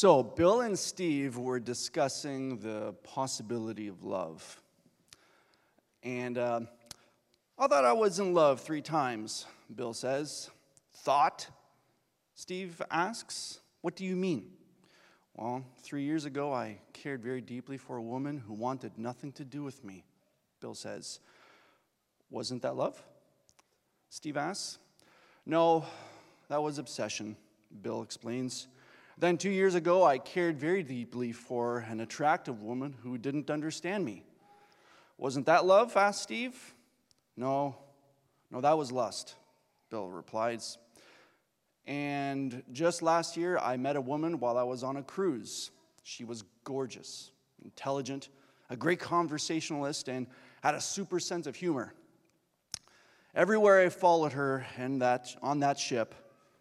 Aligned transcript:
So, 0.00 0.22
Bill 0.22 0.60
and 0.60 0.78
Steve 0.78 1.38
were 1.38 1.58
discussing 1.58 2.58
the 2.58 2.92
possibility 3.02 3.88
of 3.88 4.04
love. 4.04 4.62
And 6.04 6.38
uh, 6.38 6.60
I 7.58 7.66
thought 7.66 7.84
I 7.84 7.94
was 7.94 8.20
in 8.20 8.32
love 8.32 8.60
three 8.60 8.80
times, 8.80 9.44
Bill 9.74 9.92
says. 9.92 10.50
Thought? 10.98 11.48
Steve 12.36 12.80
asks. 12.92 13.58
What 13.80 13.96
do 13.96 14.04
you 14.04 14.14
mean? 14.14 14.52
Well, 15.34 15.64
three 15.82 16.04
years 16.04 16.26
ago, 16.26 16.54
I 16.54 16.78
cared 16.92 17.20
very 17.20 17.40
deeply 17.40 17.76
for 17.76 17.96
a 17.96 18.02
woman 18.02 18.38
who 18.38 18.54
wanted 18.54 18.98
nothing 18.98 19.32
to 19.32 19.44
do 19.44 19.64
with 19.64 19.82
me, 19.82 20.04
Bill 20.60 20.76
says. 20.76 21.18
Wasn't 22.30 22.62
that 22.62 22.76
love? 22.76 23.02
Steve 24.10 24.36
asks. 24.36 24.78
No, 25.44 25.84
that 26.48 26.62
was 26.62 26.78
obsession, 26.78 27.36
Bill 27.82 28.02
explains. 28.02 28.68
Then, 29.20 29.36
two 29.36 29.50
years 29.50 29.74
ago, 29.74 30.04
I 30.04 30.18
cared 30.18 30.60
very 30.60 30.84
deeply 30.84 31.32
for 31.32 31.78
an 31.78 31.98
attractive 31.98 32.62
woman 32.62 32.94
who 33.02 33.18
didn't 33.18 33.50
understand 33.50 34.04
me. 34.04 34.22
Wasn't 35.16 35.46
that 35.46 35.66
love? 35.66 35.96
asked 35.96 36.22
Steve. 36.22 36.54
No, 37.36 37.76
no, 38.52 38.60
that 38.60 38.78
was 38.78 38.92
lust, 38.92 39.34
Bill 39.90 40.08
replies. 40.08 40.78
And 41.84 42.62
just 42.70 43.02
last 43.02 43.36
year, 43.36 43.58
I 43.58 43.76
met 43.76 43.96
a 43.96 44.00
woman 44.00 44.38
while 44.38 44.56
I 44.56 44.62
was 44.62 44.84
on 44.84 44.96
a 44.96 45.02
cruise. 45.02 45.72
She 46.04 46.22
was 46.22 46.44
gorgeous, 46.62 47.32
intelligent, 47.64 48.28
a 48.70 48.76
great 48.76 49.00
conversationalist, 49.00 50.06
and 50.08 50.28
had 50.62 50.76
a 50.76 50.80
super 50.80 51.18
sense 51.18 51.48
of 51.48 51.56
humor. 51.56 51.92
Everywhere 53.34 53.80
I 53.80 53.88
followed 53.88 54.34
her 54.34 54.64
in 54.76 55.00
that, 55.00 55.34
on 55.42 55.58
that 55.58 55.76
ship, 55.76 56.14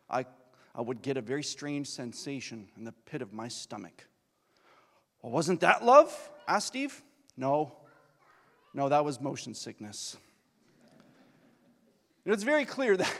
I 0.09 0.25
I 0.77 0.81
would 0.81 1.01
get 1.01 1.17
a 1.17 1.21
very 1.21 1.41
strange 1.41 1.87
sensation 1.87 2.67
in 2.77 2.83
the 2.83 2.91
pit 2.91 3.23
of 3.23 3.33
my 3.33 3.47
stomach. 3.47 4.05
Well, 5.23 5.31
wasn't 5.31 5.61
that 5.61 5.83
love? 5.83 6.29
asked 6.47 6.67
Steve. 6.67 7.01
No, 7.35 7.73
no, 8.75 8.87
that 8.87 9.03
was 9.03 9.19
motion 9.19 9.55
sickness. 9.55 10.17
it's 12.27 12.43
very 12.43 12.63
clear 12.63 12.95
that, 12.97 13.11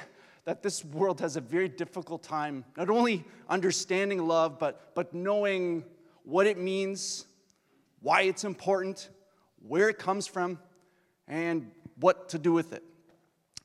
that 0.46 0.62
this 0.62 0.86
world 0.86 1.20
has 1.20 1.36
a 1.36 1.42
very 1.42 1.68
difficult 1.68 2.22
time 2.22 2.64
not 2.78 2.92
only 2.92 3.26
understanding 3.50 4.28
love, 4.28 4.60
but, 4.60 4.94
but 4.94 5.16
knowing 5.16 5.84
what 6.24 6.46
it 6.46 6.60
means, 6.60 7.26
why 8.02 8.22
it's 8.22 8.44
important, 8.44 9.10
where 9.68 9.90
it 9.90 9.98
comes 9.98 10.28
from, 10.28 10.60
and 11.28 11.72
what 12.00 12.30
to 12.30 12.38
do 12.38 12.54
with 12.54 12.72
it. 12.72 12.84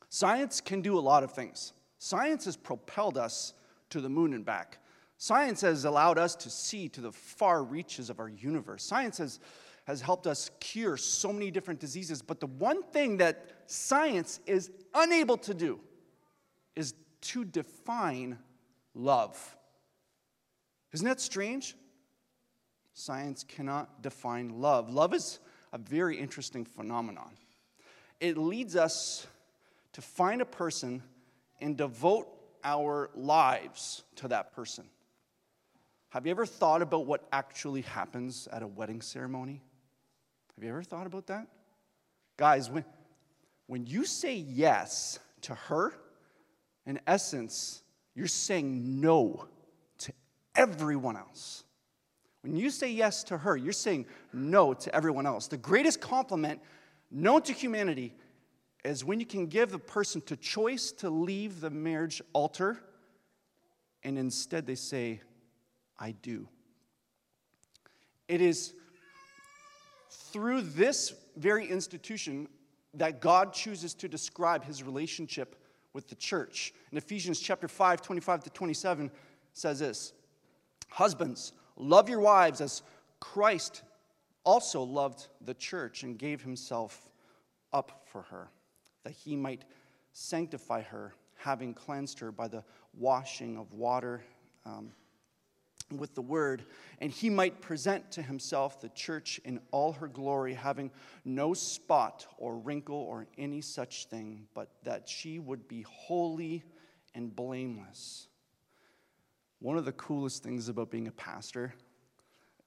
Science 0.09 0.63
can 0.63 0.81
do 0.81 0.99
a 0.99 1.01
lot 1.01 1.23
of 1.23 1.33
things. 1.33 1.75
Science 1.99 2.47
has 2.47 2.57
propelled 2.57 3.19
us 3.19 3.53
to 3.93 4.01
the 4.01 4.09
moon 4.09 4.35
and 4.35 4.45
back. 4.45 4.79
Science 5.19 5.61
has 5.61 5.85
allowed 5.85 6.19
us 6.19 6.35
to 6.35 6.51
see 6.51 6.89
to 6.89 7.01
the 7.01 7.13
far 7.13 7.63
reaches 7.63 8.11
of 8.11 8.19
our 8.19 8.29
universe. 8.29 8.83
Science 8.83 9.19
has, 9.19 9.39
has 9.87 10.01
helped 10.01 10.27
us 10.27 10.51
cure 10.59 10.97
so 10.97 11.33
many 11.33 11.51
different 11.51 11.79
diseases, 11.79 12.23
but 12.23 12.41
the 12.41 12.47
one 12.47 12.83
thing 12.83 13.19
that 13.19 13.63
science 13.67 14.41
is 14.47 14.71
unable 14.95 15.37
to 15.37 15.55
do 15.55 15.79
is 16.75 16.95
to 17.21 17.45
define 17.45 18.39
love. 18.95 19.57
Isn't 20.93 21.07
that 21.07 21.21
strange? 21.21 21.77
Science 22.95 23.45
cannot 23.45 24.03
define 24.03 24.61
love. 24.61 24.91
Love 24.91 25.15
is 25.15 25.39
a 25.73 25.79
very 25.79 26.19
interesting 26.19 26.65
phenomenon. 26.65 27.31
It 28.21 28.37
leads 28.37 28.77
us 28.77 29.27
to 29.93 30.03
find 30.03 30.43
a 30.43 30.47
person 30.47 31.03
and 31.61 31.77
devote 31.77 32.29
our 32.65 33.11
lives 33.15 34.03
to 34.17 34.29
that 34.29 34.53
person. 34.55 34.85
Have 36.11 36.27
you 36.27 36.31
ever 36.31 36.47
thought 36.47 36.83
about 36.83 37.07
what 37.07 37.27
actually 37.33 37.83
happens 37.83 38.47
at 38.53 38.63
a 38.63 38.67
wedding 38.67 39.01
ceremony? 39.01 39.63
Have 40.55 40.65
you 40.65 40.71
ever 40.71 40.83
thought 40.83 41.07
about 41.07 41.27
that? 41.29 41.47
Guys, 42.37 42.71
when, 42.71 42.85
when 43.67 43.87
you 43.87 44.05
say 44.05 44.37
yes 44.37 45.19
to 45.43 45.55
her, 45.55 45.95
in 46.87 47.01
essence, 47.07 47.83
you're 48.15 48.27
saying 48.27 49.01
no 49.01 49.47
to 49.99 50.13
everyone 50.55 51.17
else. 51.17 51.65
When 52.43 52.57
you 52.57 52.71
say 52.71 52.91
yes 52.91 53.25
to 53.25 53.39
her, 53.39 53.57
you're 53.57 53.73
saying 53.73 54.07
no 54.33 54.75
to 54.75 54.95
everyone 54.95 55.27
else. 55.27 55.47
The 55.47 55.57
greatest 55.57 56.01
compliment 56.01 56.61
known 57.11 57.43
to 57.43 57.53
humanity 57.53 58.15
is 58.85 59.05
when 59.05 59.21
you 59.21 59.27
can 59.27 59.47
give 59.47 59.71
the 59.71 59.79
person 59.79 60.23
the 60.27 60.37
choice 60.37 60.91
to 60.93 61.09
leave 61.09 61.61
the 61.61 61.71
marriage 61.71 62.21
altar 62.33 62.79
and 64.03 64.19
instead 64.19 64.67
they 64.67 64.75
say, 64.75 65.21
I 65.99 66.13
do. 66.23 66.49
It 68.29 68.41
is 68.41 68.75
through 70.11 70.63
this 70.63 71.15
very 71.37 71.69
institution 71.69 72.49
that 72.95 73.21
God 73.21 73.53
chooses 73.53 73.95
to 73.95 74.09
describe 74.09 74.65
his 74.65 74.83
relationship 74.83 75.57
with 75.93 76.09
the 76.09 76.15
church. 76.17 76.73
In 76.91 76.99
Ephesians 76.99 77.39
chapter 77.39 77.69
5, 77.69 78.03
25 78.03 78.45
to 78.45 78.51
27 78.51 79.11
says 79.53 79.79
this 79.79 80.13
Husbands, 80.89 81.53
love 81.77 82.09
your 82.09 82.21
wives 82.21 82.61
as 82.61 82.83
Christ 83.21 83.83
also 84.45 84.83
loved 84.83 85.29
the 85.41 85.55
church 85.55 86.03
and 86.03 86.19
gave 86.19 86.43
himself 86.43 87.09
up 87.73 88.03
for 88.11 88.23
her 88.23 88.49
that 89.05 89.13
he 89.13 89.37
might 89.37 89.65
sanctify 90.13 90.83
her, 90.83 91.15
having 91.37 91.75
cleansed 91.75 92.19
her 92.21 92.33
by 92.33 92.49
the 92.49 92.63
washing 92.95 93.57
of 93.57 93.73
water 93.73 94.23
um, 94.65 94.93
with 95.91 96.15
the 96.15 96.23
word, 96.23 96.65
and 97.01 97.11
he 97.11 97.29
might 97.29 97.61
present 97.61 98.11
to 98.13 98.23
himself 98.23 98.81
the 98.81 98.89
church 98.91 99.41
in 99.45 99.61
all 99.71 99.93
her 99.93 100.09
glory, 100.09 100.55
having 100.55 100.91
no 101.25 101.53
spot 101.55 102.27
or 102.39 102.57
wrinkle 102.57 102.97
or 102.97 103.27
any 103.37 103.61
such 103.61 104.07
thing, 104.07 104.47
but 104.55 104.71
that 104.85 105.09
she 105.09 105.39
would 105.39 105.69
be 105.69 105.83
holy 105.83 106.63
and 107.15 107.35
blameless. 107.35 108.29
One 109.59 109.77
of 109.77 109.85
the 109.85 109.93
coolest 109.93 110.43
things 110.43 110.69
about 110.69 110.91
being 110.91 111.09
a 111.09 111.13
pastor 111.13 111.75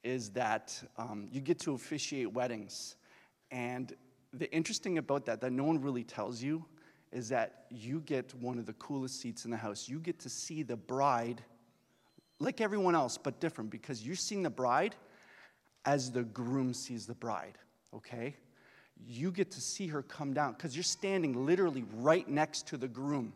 is 0.03 0.29
that 0.29 0.81
um, 0.97 1.27
you 1.31 1.41
get 1.41 1.59
to 1.59 1.73
officiate 1.73 2.31
weddings. 2.31 2.95
And 3.51 3.93
the 4.37 4.51
interesting 4.51 4.97
about 4.97 5.25
that, 5.25 5.41
that 5.41 5.51
no 5.51 5.63
one 5.63 5.81
really 5.81 6.03
tells 6.03 6.41
you, 6.41 6.65
is 7.11 7.29
that 7.29 7.65
you 7.69 8.01
get 8.01 8.33
one 8.35 8.59
of 8.59 8.65
the 8.65 8.73
coolest 8.73 9.21
seats 9.21 9.45
in 9.45 9.51
the 9.51 9.57
house. 9.57 9.87
You 9.87 9.99
get 9.99 10.19
to 10.19 10.29
see 10.29 10.63
the 10.63 10.75
bride 10.75 11.41
like 12.39 12.59
everyone 12.59 12.95
else, 12.95 13.17
but 13.17 13.39
different 13.39 13.69
because 13.69 14.05
you're 14.05 14.15
seeing 14.15 14.43
the 14.43 14.49
bride 14.49 14.95
as 15.85 16.11
the 16.11 16.23
groom 16.23 16.73
sees 16.73 17.05
the 17.05 17.15
bride, 17.15 17.57
okay? 17.93 18.35
You 19.07 19.31
get 19.31 19.51
to 19.51 19.61
see 19.61 19.87
her 19.87 20.01
come 20.01 20.33
down 20.33 20.53
because 20.53 20.75
you're 20.75 20.83
standing 20.83 21.45
literally 21.45 21.85
right 21.95 22.27
next 22.27 22.67
to 22.67 22.77
the 22.77 22.87
groom 22.87 23.33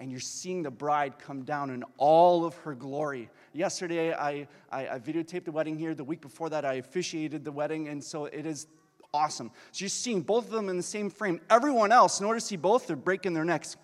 and 0.00 0.10
you're 0.10 0.20
seeing 0.20 0.62
the 0.62 0.70
bride 0.70 1.18
come 1.18 1.42
down 1.42 1.70
in 1.70 1.84
all 1.98 2.44
of 2.44 2.56
her 2.56 2.74
glory. 2.74 3.30
Yesterday, 3.52 4.12
I, 4.12 4.48
I, 4.72 4.88
I 4.88 4.98
videotaped 4.98 5.44
the 5.44 5.52
wedding 5.52 5.78
here. 5.78 5.94
The 5.94 6.04
week 6.04 6.20
before 6.20 6.50
that, 6.50 6.64
I 6.64 6.74
officiated 6.74 7.44
the 7.44 7.52
wedding. 7.52 7.88
And 7.88 8.02
so 8.02 8.24
it 8.24 8.44
is 8.44 8.66
awesome. 9.14 9.50
So 9.70 9.84
you're 9.84 9.88
seeing 9.88 10.20
both 10.20 10.46
of 10.46 10.50
them 10.50 10.68
in 10.68 10.76
the 10.76 10.82
same 10.82 11.08
frame. 11.08 11.40
Everyone 11.48 11.92
else, 11.92 12.20
in 12.20 12.26
order 12.26 12.40
to 12.40 12.44
see 12.44 12.56
both, 12.56 12.86
they're 12.86 12.96
breaking 12.96 13.32
their 13.32 13.44
necks. 13.44 13.76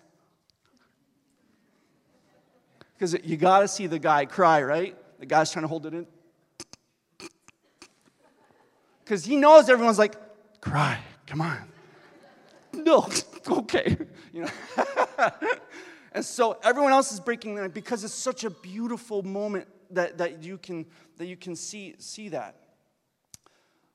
Because 2.93 3.15
you 3.23 3.37
got 3.37 3.61
to 3.61 3.67
see 3.67 3.87
the 3.87 3.97
guy 3.97 4.25
cry, 4.25 4.61
right? 4.61 4.95
The 5.19 5.25
guy's 5.25 5.51
trying 5.51 5.63
to 5.63 5.67
hold 5.67 5.85
it 5.85 5.93
in. 5.93 6.05
Because 9.03 9.25
he 9.25 9.37
knows 9.37 9.69
everyone's 9.69 9.97
like, 9.97 10.15
cry, 10.59 10.99
come 11.25 11.41
on. 11.41 11.67
No, 12.73 13.07
okay. 13.49 13.97
You 14.31 14.43
know? 14.43 14.49
and 16.11 16.23
so 16.23 16.59
everyone 16.63 16.91
else 16.91 17.11
is 17.11 17.19
breaking 17.19 17.55
their 17.55 17.63
neck 17.63 17.73
because 17.73 18.03
it's 18.03 18.13
such 18.13 18.43
a 18.43 18.49
beautiful 18.49 19.23
moment 19.23 19.67
that, 19.91 20.17
that 20.17 20.43
you 20.43 20.57
can 20.57 20.85
that 21.17 21.25
you 21.25 21.37
can 21.37 21.55
see 21.55 21.95
see 21.97 22.29
that. 22.29 22.55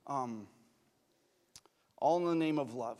Um, 0.07 0.47
all 1.99 2.19
in 2.19 2.25
the 2.25 2.35
name 2.35 2.59
of 2.59 2.75
love. 2.75 2.99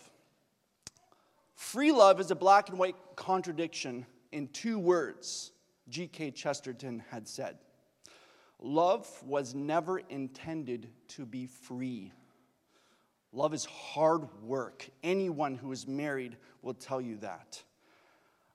Free 1.55 1.93
love 1.93 2.21
is 2.21 2.31
a 2.31 2.35
black 2.35 2.69
and 2.69 2.79
white 2.79 2.97
contradiction 3.17 4.07
in 4.33 4.49
two 4.49 4.79
words, 4.79 5.53
G.K. 5.89 6.33
Chesterton 6.33 7.03
had 7.11 7.27
said. 7.27 7.59
Love 8.59 9.09
was 9.25 9.55
never 9.55 9.99
intended 9.99 10.89
to 11.09 11.27
be 11.27 11.47
free. 11.47 12.13
Love 13.33 13.53
is 13.53 13.65
hard 13.67 14.29
work. 14.43 14.89
Anyone 15.03 15.57
who 15.57 15.73
is 15.73 15.87
married 15.87 16.37
will 16.63 16.75
tell 16.75 17.01
you 17.01 17.17
that. 17.19 17.63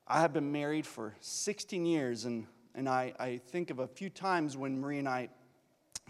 I 0.07 0.21
have 0.21 0.33
been 0.33 0.51
married 0.51 0.85
for 0.85 1.15
16 1.21 1.85
years, 1.85 2.25
and, 2.25 2.47
and 2.75 2.89
I, 2.89 3.13
I 3.19 3.37
think 3.37 3.69
of 3.69 3.79
a 3.79 3.87
few 3.87 4.09
times 4.09 4.57
when 4.57 4.79
Marie 4.79 4.99
and 4.99 5.07
I 5.07 5.29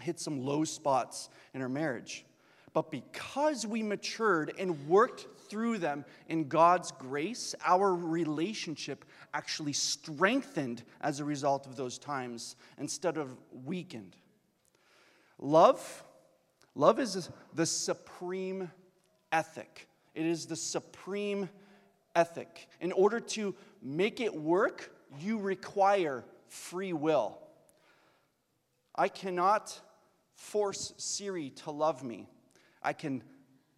hit 0.00 0.18
some 0.18 0.40
low 0.40 0.64
spots 0.64 1.28
in 1.54 1.62
our 1.62 1.68
marriage. 1.68 2.24
But 2.72 2.90
because 2.90 3.66
we 3.66 3.82
matured 3.82 4.54
and 4.58 4.88
worked 4.88 5.26
through 5.48 5.78
them 5.78 6.04
in 6.28 6.48
God's 6.48 6.90
grace, 6.90 7.54
our 7.64 7.94
relationship 7.94 9.04
actually 9.34 9.74
strengthened 9.74 10.82
as 11.02 11.20
a 11.20 11.24
result 11.24 11.66
of 11.66 11.76
those 11.76 11.98
times 11.98 12.56
instead 12.78 13.18
of 13.18 13.36
weakened. 13.64 14.16
Love, 15.38 16.04
love 16.74 16.98
is 16.98 17.28
the 17.54 17.66
supreme 17.66 18.70
ethic. 19.30 19.86
It 20.14 20.24
is 20.24 20.46
the 20.46 20.56
supreme 20.56 21.50
ethic. 22.16 22.68
In 22.80 22.92
order 22.92 23.20
to 23.20 23.54
make 23.82 24.20
it 24.20 24.34
work, 24.34 24.94
you 25.20 25.38
require 25.38 26.24
free 26.48 26.92
will. 26.92 27.38
I 28.94 29.08
cannot 29.08 29.78
force 30.34 30.94
Siri 30.96 31.50
to 31.50 31.70
love 31.70 32.02
me. 32.02 32.28
I 32.82 32.92
can 32.92 33.22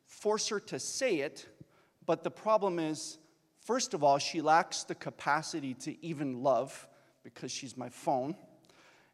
force 0.07 0.49
her 0.49 0.61
to 0.61 0.79
say 0.79 1.17
it, 1.17 1.47
but 2.07 2.23
the 2.23 2.31
problem 2.31 2.79
is, 2.79 3.19
first 3.61 3.95
of 3.95 4.03
all, 4.05 4.19
she 4.19 4.41
lacks 4.41 4.85
the 4.85 4.95
capacity 4.95 5.75
to 5.75 6.05
even 6.05 6.43
love 6.43 6.89
because 7.23 7.51
she's 7.51 7.77
my 7.77 7.89
phone. 7.89 8.37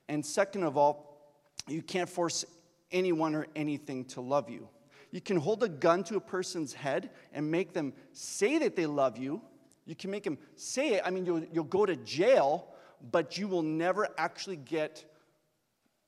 And 0.09 0.25
second 0.25 0.65
of 0.65 0.77
all, 0.77 1.33
you 1.69 1.83
can't 1.83 2.09
force 2.09 2.45
anyone 2.91 3.35
or 3.35 3.47
anything 3.55 4.05
to 4.07 4.21
love 4.21 4.51
you. 4.51 4.69
You 5.13 5.21
can 5.21 5.37
hold 5.37 5.63
a 5.63 5.69
gun 5.69 6.05
to 6.05 6.17
a 6.17 6.21
person's 6.21 6.73
head 6.73 7.11
and 7.33 7.51
make 7.51 7.73
them 7.73 7.93
say 8.13 8.59
that 8.59 8.77
they 8.77 8.87
love 8.87 9.19
you. 9.19 9.41
You 9.87 9.97
can 9.97 10.11
make 10.11 10.25
them 10.25 10.39
say 10.57 10.95
it. 10.95 11.03
I 11.05 11.11
mean, 11.11 11.27
you'll, 11.27 11.45
you'll 11.53 11.65
go 11.65 11.85
to 11.85 11.97
jail, 11.97 12.69
but 13.11 13.39
you 13.39 13.49
will 13.49 13.63
never 13.63 14.09
actually 14.19 14.57
get 14.57 15.05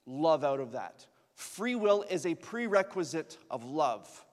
love 0.06 0.44
out 0.44 0.61
of 0.61 0.73
that. 0.73 1.06
Free 1.34 1.75
will 1.75 2.05
is 2.08 2.26
a 2.26 2.34
prerequisite 2.34 3.38
of 3.50 3.64
love. 3.64 4.25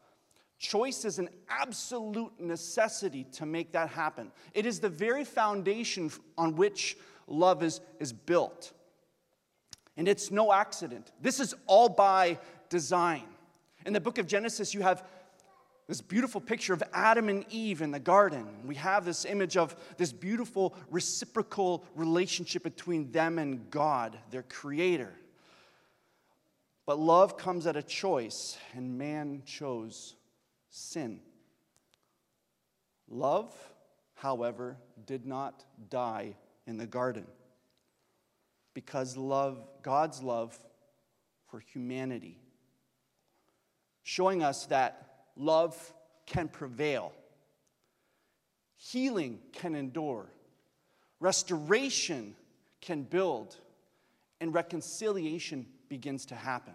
Choice 0.57 1.05
is 1.05 1.19
an 1.19 1.29
absolute 1.49 2.37
necessity 2.39 3.23
to 3.33 3.45
make 3.45 3.71
that 3.71 3.89
happen. 3.89 4.31
It 4.53 4.65
is 4.65 4.79
the 4.79 4.89
very 4.89 5.23
foundation 5.23 6.11
on 6.37 6.55
which 6.55 6.97
love 7.27 7.63
is, 7.63 7.79
is 7.99 8.11
built. 8.11 8.73
And 9.95 10.07
it's 10.07 10.31
no 10.31 10.51
accident. 10.51 11.11
This 11.21 11.39
is 11.39 11.55
all 11.65 11.89
by 11.89 12.39
design. 12.69 13.23
In 13.85 13.93
the 13.93 14.01
book 14.01 14.17
of 14.17 14.27
Genesis, 14.27 14.73
you 14.73 14.81
have 14.81 15.03
this 15.87 16.01
beautiful 16.01 16.39
picture 16.39 16.73
of 16.73 16.83
Adam 16.93 17.29
and 17.29 17.45
Eve 17.49 17.81
in 17.81 17.91
the 17.91 17.99
garden. 17.99 18.45
We 18.65 18.75
have 18.75 19.05
this 19.05 19.25
image 19.25 19.57
of 19.57 19.75
this 19.97 20.11
beautiful 20.11 20.75
reciprocal 20.91 21.83
relationship 21.95 22.63
between 22.63 23.11
them 23.11 23.39
and 23.39 23.71
God, 23.71 24.17
their 24.29 24.43
creator. 24.43 25.13
But 26.89 26.97
love 26.97 27.37
comes 27.37 27.67
at 27.67 27.75
a 27.75 27.83
choice, 27.83 28.57
and 28.73 28.97
man 28.97 29.43
chose 29.45 30.15
sin. 30.71 31.19
Love, 33.07 33.53
however, 34.15 34.75
did 35.05 35.23
not 35.23 35.63
die 35.91 36.35
in 36.65 36.77
the 36.77 36.87
garden 36.87 37.27
because 38.73 39.15
love, 39.15 39.63
God's 39.83 40.23
love 40.23 40.57
for 41.51 41.59
humanity 41.59 42.39
showing 44.01 44.41
us 44.41 44.65
that 44.65 45.27
love 45.35 45.93
can 46.25 46.47
prevail, 46.47 47.13
healing 48.77 49.37
can 49.53 49.75
endure, 49.75 50.25
restoration 51.19 52.35
can 52.81 53.03
build, 53.03 53.55
and 54.41 54.55
reconciliation 54.55 55.67
begins 55.89 56.25
to 56.27 56.35
happen. 56.35 56.73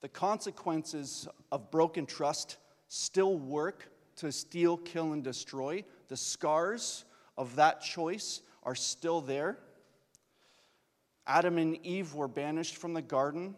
The 0.00 0.08
consequences 0.08 1.28
of 1.50 1.70
broken 1.70 2.06
trust 2.06 2.58
still 2.88 3.38
work 3.38 3.90
to 4.16 4.30
steal, 4.30 4.76
kill, 4.76 5.12
and 5.12 5.24
destroy. 5.24 5.84
The 6.08 6.16
scars 6.16 7.04
of 7.38 7.56
that 7.56 7.80
choice 7.80 8.42
are 8.62 8.74
still 8.74 9.20
there. 9.20 9.58
Adam 11.26 11.56
and 11.56 11.78
Eve 11.86 12.14
were 12.14 12.28
banished 12.28 12.76
from 12.76 12.94
the 12.94 13.02
garden 13.02 13.54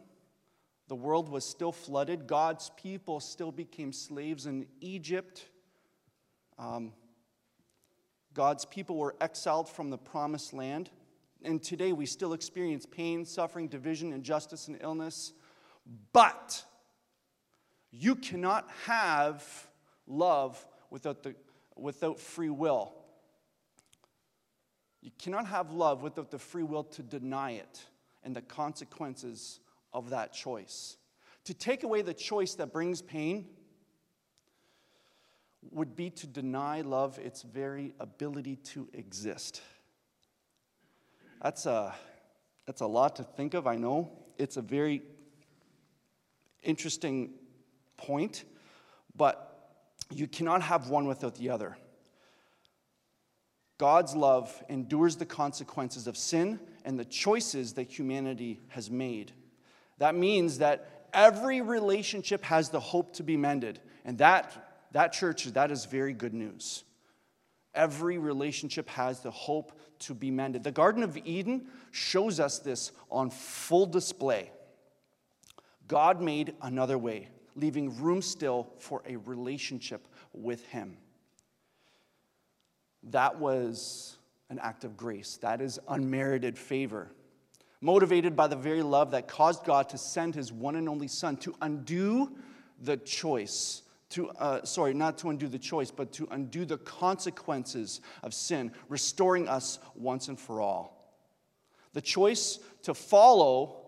the 0.87 0.95
world 0.95 1.29
was 1.29 1.45
still 1.45 1.73
flooded. 1.73 2.27
God's 2.27 2.71
people 2.77 3.21
still 3.21 3.51
became 3.51 3.93
slaves 3.93 4.47
in 4.47 4.67
Egypt. 4.81 5.47
Um, 6.59 6.93
God's 8.35 8.65
people 8.65 8.97
were 8.97 9.15
exiled 9.21 9.69
from 9.69 9.91
the 9.91 9.97
promised 9.97 10.53
land. 10.53 10.91
And 11.45 11.63
today 11.63 11.93
we 11.93 12.07
still 12.07 12.33
experience 12.33 12.87
pain, 12.87 13.25
suffering, 13.25 13.69
division, 13.69 14.13
injustice, 14.13 14.69
and 14.69 14.79
illness. 14.81 15.33
But 16.13 16.65
you 17.91 18.17
cannot 18.17 18.69
have 18.87 19.69
love 20.07 20.67
without, 20.91 21.23
the, 21.23 21.35
without 21.77 22.19
free 22.19 22.49
will. 22.49 22.95
You 25.03 25.11
cannot 25.19 25.47
have 25.47 25.71
love 25.71 26.03
without 26.03 26.31
the 26.31 26.39
free 26.39 26.63
will 26.63 26.85
to 26.85 27.03
deny 27.03 27.53
it 27.53 27.85
and 28.25 28.35
the 28.35 28.41
consequences 28.41 29.61
of 29.93 30.11
that 30.11 30.33
choice. 30.33 30.97
To 31.45 31.53
take 31.53 31.83
away 31.83 32.01
the 32.01 32.15
choice 32.15 32.55
that 32.55 32.73
brings 32.73 33.03
pain 33.03 33.47
would 35.71 35.95
be 35.95 36.09
to 36.09 36.27
deny 36.27 36.81
love 36.81 37.19
its 37.19 37.43
very 37.43 37.93
ability 38.01 38.57
to 38.57 38.89
exist. 38.95 39.61
That's 41.45 41.67
a, 41.67 41.95
that's 42.65 42.81
a 42.81 42.87
lot 42.87 43.17
to 43.17 43.23
think 43.23 43.53
of, 43.53 43.67
I 43.67 43.77
know. 43.77 44.11
It's 44.39 44.57
a 44.57 44.63
very 44.63 45.03
interesting 46.63 47.35
point, 47.99 48.45
but 49.15 49.77
you 50.11 50.27
cannot 50.27 50.63
have 50.63 50.89
one 50.89 51.07
without 51.07 51.35
the 51.35 51.51
other. 51.51 51.77
God's 53.77 54.17
love 54.17 54.63
endures 54.71 55.17
the 55.17 55.27
consequences 55.27 56.07
of 56.07 56.17
sin 56.17 56.61
and 56.83 56.99
the 56.99 57.05
choices 57.05 57.75
that 57.75 57.91
humanity 57.91 58.63
has 58.69 58.91
made. 58.91 59.33
That 59.99 60.15
means 60.15 60.59
that 60.59 61.09
every 61.13 61.61
relationship 61.61 62.43
has 62.45 62.71
the 62.71 62.81
hope 62.81 63.13
to 63.17 63.23
be 63.23 63.37
mended. 63.37 63.81
And 64.07 64.17
that, 64.17 64.87
that 64.93 65.13
church, 65.13 65.45
that 65.45 65.71
is 65.71 65.85
very 65.85 66.15
good 66.15 66.33
news. 66.33 66.85
Every 67.75 68.19
relationship 68.19 68.89
has 68.91 69.21
the 69.21 69.31
hope 69.31 69.73
to 70.01 70.15
be 70.15 70.31
mended. 70.31 70.65
The 70.65 70.71
Garden 70.71 71.03
of 71.03 71.17
Eden 71.25 71.67
shows 71.91 72.41
us 72.41 72.59
this 72.59 72.93
on 73.11 73.31
full 73.31 73.87
display. 73.87 74.51
God 75.89 76.21
made 76.21 76.55
another 76.63 76.99
way, 76.99 77.29
leaving 77.57 77.97
room 78.01 78.23
still 78.23 78.69
for 78.79 79.03
a 79.07 79.17
relationship 79.17 80.07
with 80.33 80.67
Him. 80.67 80.97
That 83.05 83.39
was 83.39 84.17
an 84.51 84.59
act 84.61 84.85
of 84.85 84.97
grace. 84.97 85.37
That 85.39 85.61
is 85.61 85.79
unmerited 85.89 86.59
favor 86.59 87.11
motivated 87.85 88.35
by 88.35 88.47
the 88.47 88.57
very 88.57 88.83
love 88.83 89.11
that 89.11 89.29
caused 89.29 89.63
God 89.65 89.91
to 89.91 89.99
send 89.99 90.35
his 90.35 90.51
one 90.51 90.75
and 90.77 90.89
only 90.89 91.07
Son 91.07 91.37
to 91.37 91.55
undo 91.61 92.33
the 92.81 92.97
choice. 92.97 93.83
To, 94.15 94.31
uh, 94.31 94.65
sorry, 94.65 94.95
not 94.95 95.19
to 95.19 95.31
undo 95.31 95.49
the 95.49 95.59
choice, 95.59 95.91
but 95.91 96.13
to 96.13 96.29
undo 96.31 96.65
the 96.65 96.79
consequences 96.79 98.01
of 98.23 98.33
sin, 98.35 98.73
restoring 98.89 99.49
us 99.49 99.79
once 99.95 100.29
and 100.29 100.39
for 100.39 100.61
all. 100.61 101.17
The 101.95 102.01
choice 102.01 102.59
to 102.83 102.95
follow 102.95 103.85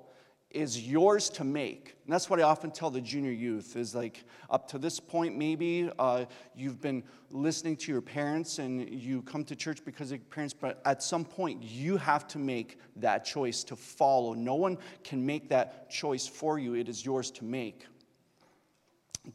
is 0.50 0.88
yours 0.88 1.28
to 1.28 1.44
make. 1.44 1.96
And 2.04 2.12
that's 2.12 2.30
what 2.30 2.40
I 2.40 2.44
often 2.44 2.70
tell 2.70 2.88
the 2.90 3.00
junior 3.00 3.32
youth 3.32 3.76
is 3.76 3.94
like, 3.94 4.24
up 4.48 4.68
to 4.68 4.78
this 4.78 4.98
point, 4.98 5.36
maybe 5.36 5.90
uh, 5.98 6.24
you've 6.54 6.80
been 6.80 7.02
listening 7.30 7.76
to 7.76 7.92
your 7.92 8.00
parents 8.00 8.58
and 8.58 8.88
you 8.88 9.22
come 9.22 9.44
to 9.44 9.56
church 9.56 9.84
because 9.84 10.12
of 10.12 10.18
your 10.18 10.26
parents, 10.26 10.54
but 10.54 10.80
at 10.84 11.02
some 11.02 11.24
point, 11.24 11.62
you 11.62 11.96
have 11.96 12.26
to 12.28 12.38
make 12.38 12.78
that 12.96 13.24
choice 13.24 13.64
to 13.64 13.76
follow. 13.76 14.34
No 14.34 14.54
one 14.54 14.78
can 15.04 15.24
make 15.24 15.48
that 15.50 15.90
choice 15.90 16.26
for 16.26 16.58
you, 16.58 16.74
it 16.74 16.88
is 16.88 17.04
yours 17.04 17.30
to 17.32 17.44
make. 17.44 17.86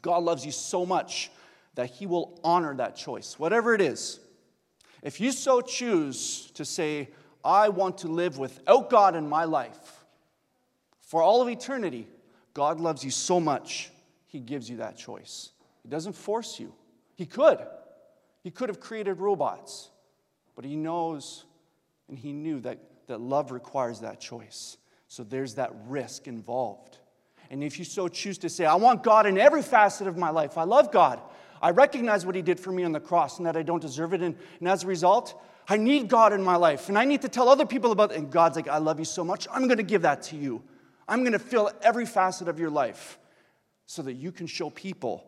God 0.00 0.22
loves 0.22 0.46
you 0.46 0.52
so 0.52 0.86
much 0.86 1.30
that 1.74 1.90
He 1.90 2.06
will 2.06 2.40
honor 2.42 2.74
that 2.76 2.96
choice, 2.96 3.38
whatever 3.38 3.74
it 3.74 3.80
is. 3.80 4.20
If 5.02 5.20
you 5.20 5.32
so 5.32 5.60
choose 5.60 6.50
to 6.52 6.64
say, 6.64 7.10
I 7.44 7.68
want 7.68 7.98
to 7.98 8.08
live 8.08 8.38
without 8.38 8.88
God 8.88 9.16
in 9.16 9.28
my 9.28 9.44
life, 9.44 10.04
for 11.00 11.22
all 11.22 11.42
of 11.42 11.48
eternity, 11.48 12.06
God 12.54 12.80
loves 12.80 13.04
you 13.04 13.10
so 13.10 13.40
much, 13.40 13.90
He 14.26 14.38
gives 14.38 14.70
you 14.70 14.78
that 14.78 14.96
choice. 14.96 15.50
He 15.82 15.88
doesn't 15.88 16.14
force 16.14 16.60
you. 16.60 16.72
He 17.16 17.26
could. 17.26 17.58
He 18.42 18.50
could 18.50 18.68
have 18.68 18.80
created 18.80 19.14
robots, 19.14 19.90
but 20.54 20.64
He 20.64 20.76
knows 20.76 21.44
and 22.08 22.18
He 22.18 22.32
knew 22.32 22.60
that, 22.60 22.78
that 23.08 23.20
love 23.20 23.52
requires 23.52 24.00
that 24.00 24.20
choice. 24.20 24.76
So 25.08 25.24
there's 25.24 25.54
that 25.56 25.72
risk 25.86 26.26
involved. 26.26 26.98
And 27.52 27.62
if 27.62 27.78
you 27.78 27.84
so 27.84 28.08
choose 28.08 28.38
to 28.38 28.48
say, 28.48 28.64
I 28.64 28.76
want 28.76 29.02
God 29.02 29.26
in 29.26 29.36
every 29.36 29.60
facet 29.60 30.06
of 30.06 30.16
my 30.16 30.30
life, 30.30 30.56
I 30.56 30.64
love 30.64 30.90
God, 30.90 31.20
I 31.60 31.70
recognize 31.70 32.24
what 32.24 32.34
He 32.34 32.40
did 32.40 32.58
for 32.58 32.72
me 32.72 32.82
on 32.82 32.92
the 32.92 32.98
cross 32.98 33.36
and 33.36 33.46
that 33.46 33.58
I 33.58 33.62
don't 33.62 33.80
deserve 33.80 34.14
it. 34.14 34.22
And, 34.22 34.34
and 34.58 34.68
as 34.68 34.84
a 34.84 34.86
result, 34.86 35.38
I 35.68 35.76
need 35.76 36.08
God 36.08 36.32
in 36.32 36.42
my 36.42 36.56
life 36.56 36.88
and 36.88 36.98
I 36.98 37.04
need 37.04 37.20
to 37.22 37.28
tell 37.28 37.50
other 37.50 37.66
people 37.66 37.92
about 37.92 38.10
it. 38.10 38.16
And 38.16 38.30
God's 38.30 38.56
like, 38.56 38.68
I 38.68 38.78
love 38.78 38.98
you 38.98 39.04
so 39.04 39.22
much, 39.22 39.46
I'm 39.52 39.68
going 39.68 39.76
to 39.76 39.84
give 39.84 40.02
that 40.02 40.22
to 40.24 40.36
you. 40.36 40.62
I'm 41.06 41.20
going 41.20 41.34
to 41.34 41.38
fill 41.38 41.70
every 41.82 42.06
facet 42.06 42.48
of 42.48 42.58
your 42.58 42.70
life 42.70 43.18
so 43.84 44.00
that 44.00 44.14
you 44.14 44.32
can 44.32 44.46
show 44.46 44.70
people 44.70 45.22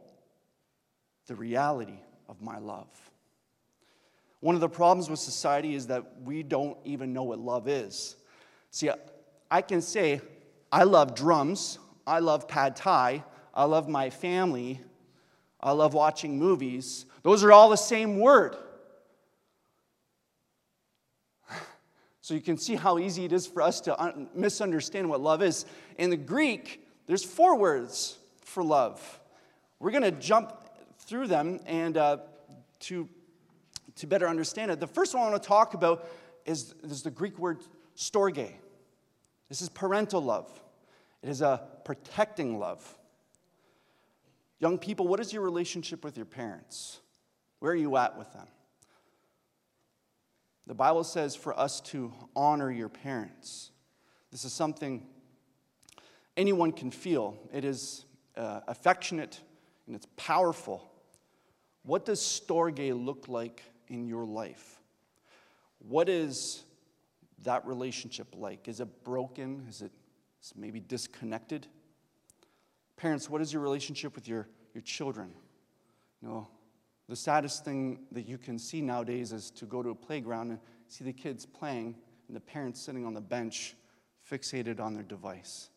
the 1.27 1.35
reality 1.35 2.01
of 2.27 2.41
my 2.41 2.59
love. 2.59 2.89
One 4.41 4.55
of 4.55 4.63
the 4.63 4.69
problems 4.69 5.11
with 5.11 5.21
society 5.21 5.75
is 5.75 5.89
that 5.89 6.23
we 6.23 6.43
don't 6.43 6.79
even 6.85 7.13
know 7.13 7.25
what 7.25 7.39
love 7.39 7.69
is. 7.69 8.17
See, 8.71 8.89
I 9.51 9.61
can 9.61 9.83
say, 9.83 10.23
I 10.73 10.85
love 10.85 11.15
drums. 11.15 11.79
I 12.07 12.19
love 12.19 12.49
pad 12.49 12.77
thai. 12.77 13.25
I 13.55 13.65
love 13.65 13.89
my 13.89 14.11
family. 14.11 14.81
I 15.61 15.73
love 15.73 15.95
watching 15.95 16.39
movies. 16.39 17.07
Those 17.23 17.43
are 17.43 17.53
all 17.53 17.71
the 17.71 17.77
same 17.77 18.19
word. 18.19 18.57
So 22.21 22.33
you 22.33 22.41
can 22.41 22.57
see 22.57 22.75
how 22.75 22.99
easy 22.99 23.27
it 23.27 23.33
is 23.33 23.47
for 23.47 23.61
us 23.61 23.83
to 23.83 24.03
un- 24.03 24.31
misunderstand 24.35 25.11
what 25.11 25.21
love 25.21 25.43
is. 25.43 25.67
In 25.99 26.09
the 26.09 26.17
Greek, 26.17 26.87
there's 27.07 27.23
four 27.23 27.59
words 27.59 28.19
for 28.41 28.65
love. 28.65 29.21
We're 29.79 29.91
going 29.91 30.05
to 30.05 30.11
jump 30.11 30.55
through 31.01 31.27
them 31.27 31.61
and 31.67 31.99
uh, 31.99 32.17
to, 32.81 33.07
to 33.97 34.07
better 34.07 34.27
understand 34.27 34.71
it. 34.71 34.81
The 34.81 34.87
first 34.87 35.15
one 35.15 35.23
I 35.23 35.31
want 35.31 35.43
to 35.43 35.47
talk 35.47 35.75
about 35.75 36.09
is, 36.47 36.75
is 36.83 37.03
the 37.03 37.11
Greek 37.11 37.39
word 37.39 37.59
storge. 37.95 38.53
This 39.51 39.61
is 39.61 39.69
parental 39.69 40.23
love. 40.23 40.51
It 41.25 41.31
is 41.31 41.41
a 41.41 41.63
protecting 41.87 42.59
love. 42.59 42.99
Young 44.59 44.77
people, 44.77 45.09
what 45.09 45.21
is 45.21 45.33
your 45.33 45.41
relationship 45.41 46.05
with 46.05 46.19
your 46.19 46.27
parents? 46.27 47.01
Where 47.61 47.73
are 47.73 47.77
you 47.77 47.97
at 47.97 48.19
with 48.19 48.31
them? 48.35 48.47
The 50.67 50.75
Bible 50.75 51.03
says 51.03 51.35
for 51.35 51.59
us 51.59 51.81
to 51.81 52.13
honor 52.37 52.71
your 52.71 52.91
parents. 52.91 53.71
This 54.33 54.45
is 54.45 54.53
something 54.53 55.07
anyone 56.37 56.73
can 56.73 56.91
feel. 56.91 57.39
It 57.55 57.65
is 57.65 58.05
uh, 58.37 58.61
affectionate 58.69 59.41
and 59.87 59.97
it's 59.97 60.07
powerful. 60.17 60.93
What 61.85 62.05
does 62.05 62.21
storge 62.21 62.93
look 63.03 63.29
like 63.29 63.63
in 63.89 64.07
your 64.07 64.27
life? 64.27 64.79
What 65.79 66.11
is 66.11 66.65
that 67.45 67.67
relationship 67.67 68.35
like? 68.37 68.69
Is 68.69 68.81
it 68.81 69.05
broken? 69.05 69.65
Is 69.71 69.81
it 69.81 69.93
maybe 70.55 70.81
disconnected? 70.81 71.67
Parents, 72.97 73.29
what 73.29 73.41
is 73.41 73.53
your 73.53 73.63
relationship 73.63 74.15
with 74.15 74.29
your, 74.29 74.49
your 74.75 74.83
children? 74.83 75.33
You 76.23 76.29
know, 76.29 76.49
the 77.09 77.17
saddest 77.17 77.65
thing 77.65 78.01
that 78.13 78.27
you 78.27 78.39
can 78.39 78.59
see 78.59 78.81
nowadays 78.81 79.33
is 79.33 79.51
to 79.53 79.67
go 79.67 79.83
to 79.83 79.91
a 79.91 79.95
playground 79.95 80.51
and 80.51 80.59
see 80.89 81.05
the 81.05 81.13
kids 81.13 81.45
playing 81.45 81.97
and 82.29 82.37
the 82.37 82.41
parents 82.41 82.81
sitting 82.81 83.05
on 83.05 83.15
the 83.15 83.21
bench 83.21 83.75
fixated 84.31 84.81
on 84.81 84.95
their 84.95 85.03
device, 85.03 85.69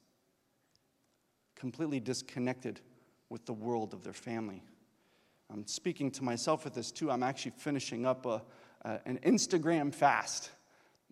completely 1.56 2.00
disconnected 2.00 2.80
with 3.30 3.46
the 3.46 3.54
world 3.54 3.94
of 3.94 4.04
their 4.04 4.14
family. 4.14 4.64
I'm 5.52 5.68
speaking 5.68 6.12
to 6.12 6.24
myself 6.24 6.64
with 6.64 6.74
this 6.74 6.92
too. 6.92 7.12
I'm 7.12 7.24
actually 7.24 7.54
finishing 7.58 8.06
up 8.06 8.26
a, 8.26 8.42
an 9.06 9.20
Instagram 9.26 9.94
fast 9.94 10.52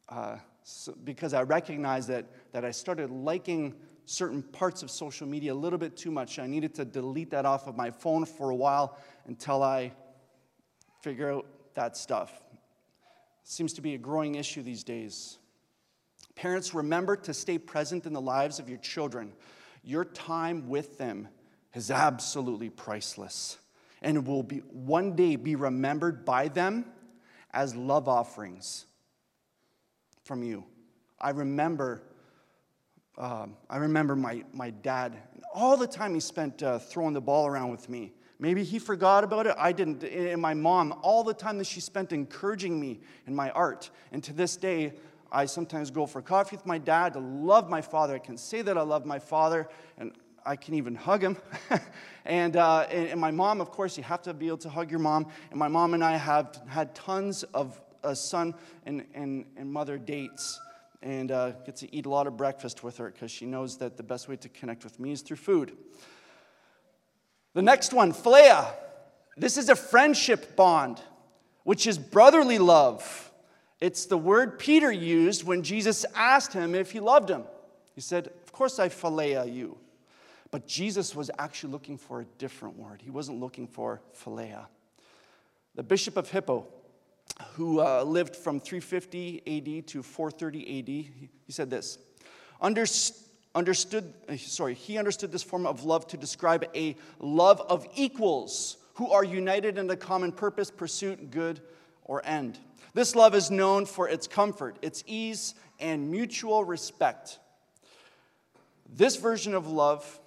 uh, 0.08 0.38
so, 0.68 0.96
because 1.04 1.36
I 1.36 1.44
recognized 1.44 2.10
that, 2.10 2.26
that 2.52 2.66
I 2.66 2.72
started 2.72 3.12
liking 3.12 3.76
certain 4.06 4.42
parts 4.42 4.82
of 4.82 4.90
social 4.90 5.28
media 5.28 5.54
a 5.54 5.56
little 5.56 5.78
bit 5.78 5.96
too 5.96 6.10
much. 6.10 6.40
I 6.40 6.48
needed 6.48 6.74
to 6.76 6.86
delete 6.86 7.30
that 7.30 7.46
off 7.46 7.68
of 7.68 7.78
my 7.78 7.92
phone 7.92 8.26
for 8.26 8.50
a 8.50 8.56
while 8.56 8.98
until 9.28 9.62
I 9.62 9.92
figure 11.02 11.32
out 11.32 11.46
that 11.76 11.96
stuff. 11.96 12.42
Seems 13.44 13.74
to 13.74 13.82
be 13.82 13.94
a 13.94 14.00
growing 14.00 14.36
issue 14.36 14.64
these 14.64 14.84
days. 14.84 15.38
Parents, 16.34 16.74
remember 16.74 17.16
to 17.16 17.34
stay 17.34 17.60
present 17.60 18.08
in 18.08 18.14
the 18.14 18.22
lives 18.22 18.58
of 18.58 18.68
your 18.68 18.80
children. 18.80 19.34
Your 19.84 20.04
time 20.04 20.68
with 20.68 20.98
them 20.98 21.28
is 21.76 21.92
absolutely 21.92 22.72
priceless 22.72 23.60
and 24.02 24.26
will 24.26 24.42
be 24.42 24.64
one 24.72 25.16
day 25.16 25.36
be 25.36 25.56
remembered 25.56 26.26
by 26.26 26.48
them 26.48 26.86
as 27.54 27.76
love 27.76 28.08
offerings 28.08 28.88
from 30.26 30.42
you. 30.44 30.66
I 31.22 31.30
remember, 31.30 32.02
um, 33.18 33.56
I 33.70 33.78
remember 33.78 34.16
my, 34.16 34.44
my 34.52 34.72
dad, 34.72 35.16
all 35.54 35.78
the 35.78 35.88
time 35.88 36.16
he 36.16 36.20
spent 36.20 36.64
uh, 36.64 36.80
throwing 36.80 37.14
the 37.14 37.22
ball 37.22 37.46
around 37.46 37.70
with 37.70 37.88
me. 37.88 38.12
Maybe 38.40 38.64
he 38.64 38.80
forgot 38.80 39.24
about 39.24 39.46
it. 39.48 39.56
I 39.58 39.72
didn't. 39.72 40.04
And 40.04 40.42
my 40.42 40.56
mom, 40.56 41.00
all 41.04 41.24
the 41.24 41.34
time 41.34 41.58
that 41.60 41.68
she 41.68 41.80
spent 41.80 42.12
encouraging 42.12 42.78
me 42.78 43.00
in 43.28 43.36
my 43.36 43.52
art. 43.52 43.92
And 44.12 44.22
to 44.26 44.34
this 44.34 44.58
day, 44.58 44.94
I 45.32 45.46
sometimes 45.46 45.92
go 45.92 46.06
for 46.06 46.22
coffee 46.22 46.56
with 46.56 46.66
my 46.66 46.80
dad 46.80 47.14
to 47.14 47.20
love 47.20 47.70
my 47.70 47.82
father. 47.82 48.16
I 48.16 48.20
can 48.20 48.38
say 48.38 48.62
that 48.64 48.78
I 48.78 48.82
love 48.82 49.06
my 49.06 49.20
father, 49.20 49.70
and 49.98 50.12
I 50.44 50.56
can 50.56 50.74
even 50.74 50.96
hug 50.96 51.24
him. 51.24 51.38
and, 52.26 52.58
uh, 52.58 52.88
and, 52.90 53.22
my 53.22 53.32
mom, 53.32 53.62
of 53.62 53.70
course, 53.70 53.96
you 53.96 54.04
have 54.04 54.24
to 54.24 54.34
be 54.34 54.48
able 54.48 54.58
to 54.58 54.70
hug 54.70 54.90
your 54.90 55.00
mom. 55.00 55.28
And 55.52 55.60
my 55.60 55.68
mom 55.68 55.94
and 55.94 56.04
I 56.04 56.18
have 56.18 56.62
had 56.68 56.94
tons 56.96 57.44
of 57.54 57.80
uh, 58.06 58.14
son 58.14 58.54
and, 58.86 59.06
and, 59.14 59.46
and 59.58 59.72
mother 59.72 59.98
dates 59.98 60.60
and 61.02 61.32
uh, 61.32 61.52
get 61.66 61.76
to 61.78 61.96
eat 61.96 62.06
a 62.06 62.10
lot 62.10 62.28
of 62.28 62.36
breakfast 62.38 62.84
with 62.84 62.98
her 62.98 63.12
because 63.12 63.32
she 63.32 63.46
knows 63.46 63.78
that 63.78 63.98
the 63.98 64.04
best 64.04 64.28
way 64.28 64.36
to 64.38 64.50
connect 64.50 64.84
with 64.84 65.00
me 65.00 65.12
is 65.12 65.22
through 65.22 65.38
food. 65.38 65.76
The 67.54 67.62
next 67.62 67.94
one, 67.94 68.12
philia. 68.12 68.74
This 69.38 69.58
is 69.58 69.70
a 69.70 69.76
friendship 69.76 70.56
bond, 70.56 71.02
which 71.64 71.88
is 71.88 71.98
brotherly 71.98 72.58
love. 72.58 73.32
It's 73.80 74.06
the 74.06 74.18
word 74.18 74.58
Peter 74.58 74.92
used 74.92 75.44
when 75.44 75.62
Jesus 75.62 76.06
asked 76.16 76.54
him 76.54 76.74
if 76.74 76.92
he 76.92 77.00
loved 77.00 77.30
him. 77.30 77.44
He 77.94 78.02
said, 78.02 78.28
Of 78.28 78.52
course 78.52 78.80
I 78.80 78.90
philia 78.90 79.52
you. 79.52 79.78
But 80.52 80.68
Jesus 80.68 81.16
was 81.16 81.30
actually 81.38 81.74
looking 81.74 81.98
for 81.98 82.22
a 82.22 82.26
different 82.38 82.78
word. 82.78 83.02
He 83.02 83.10
wasn't 83.10 83.40
looking 83.40 83.68
for 83.68 84.02
philia. 84.18 84.68
The 85.76 85.84
Bishop 85.84 86.16
of 86.16 86.30
Hippo, 86.30 86.68
who 87.54 87.82
uh, 87.82 88.04
lived 88.04 88.36
from 88.36 88.60
350 88.60 89.80
AD 89.80 89.88
to 89.88 90.04
430 90.04 90.80
AD, 90.80 90.88
he 90.88 91.30
said 91.50 91.70
this 91.70 91.98
Understand 92.62 93.26
understood, 93.56 94.14
uh, 94.30 94.36
sorry, 94.36 94.74
he 94.74 94.98
understood 94.98 95.32
this 95.32 95.42
form 95.42 95.66
of 95.66 95.86
love 95.86 96.06
to 96.08 96.18
describe 96.18 96.66
a 96.76 96.96
love 97.20 97.62
of 97.62 97.88
equals 97.96 98.78
who 98.96 99.10
are 99.12 99.24
united 99.24 99.78
in 99.78 99.90
a 99.90 99.96
common 99.96 100.32
purpose, 100.32 100.70
pursuit, 100.70 101.32
good, 101.32 101.62
or 102.04 102.22
end. 102.26 102.60
This 102.94 103.16
love 103.16 103.34
is 103.34 103.50
known 103.50 103.86
for 103.86 104.08
its 104.08 104.28
comfort, 104.28 104.78
its 104.82 105.04
ease, 105.08 105.56
and 105.80 106.12
mutual 106.12 106.64
respect. 106.64 107.40
This 108.94 109.16
version 109.16 109.54
of 109.56 109.68
love 109.68 110.20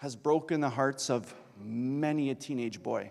has 0.00 0.14
broken 0.14 0.60
the 0.60 0.68
hearts 0.68 1.08
of 1.10 1.32
many 1.58 2.30
a 2.30 2.34
teenage 2.34 2.82
boy 2.82 3.10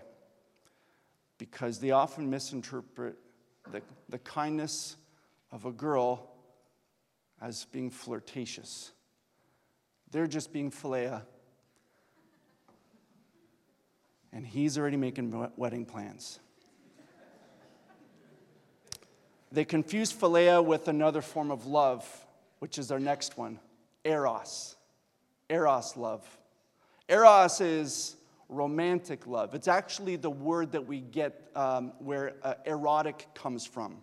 because 1.38 1.80
they 1.80 1.90
often 1.90 2.30
misinterpret 2.30 3.16
the, 3.70 3.82
the 4.08 4.18
kindness 4.18 4.96
of 5.52 5.64
a 5.66 5.72
girl 5.72 6.30
as 7.40 7.64
being 7.66 7.90
flirtatious. 7.90 8.92
They're 10.10 10.26
just 10.26 10.52
being 10.52 10.70
philia. 10.70 11.22
And 14.32 14.46
he's 14.46 14.78
already 14.78 14.96
making 14.96 15.50
wedding 15.56 15.84
plans. 15.84 16.40
They 19.52 19.64
confuse 19.64 20.12
philia 20.12 20.64
with 20.64 20.88
another 20.88 21.20
form 21.20 21.52
of 21.52 21.66
love, 21.66 22.08
which 22.58 22.78
is 22.78 22.90
our 22.90 22.98
next 22.98 23.38
one 23.38 23.60
eros. 24.04 24.76
Eros 25.48 25.96
love. 25.96 26.26
Eros 27.08 27.60
is 27.60 28.16
romantic 28.54 29.26
love. 29.26 29.54
It's 29.54 29.68
actually 29.68 30.16
the 30.16 30.30
word 30.30 30.72
that 30.72 30.86
we 30.86 31.00
get 31.00 31.50
um, 31.54 31.92
where 31.98 32.34
uh, 32.42 32.54
erotic 32.64 33.26
comes 33.34 33.66
from. 33.66 34.02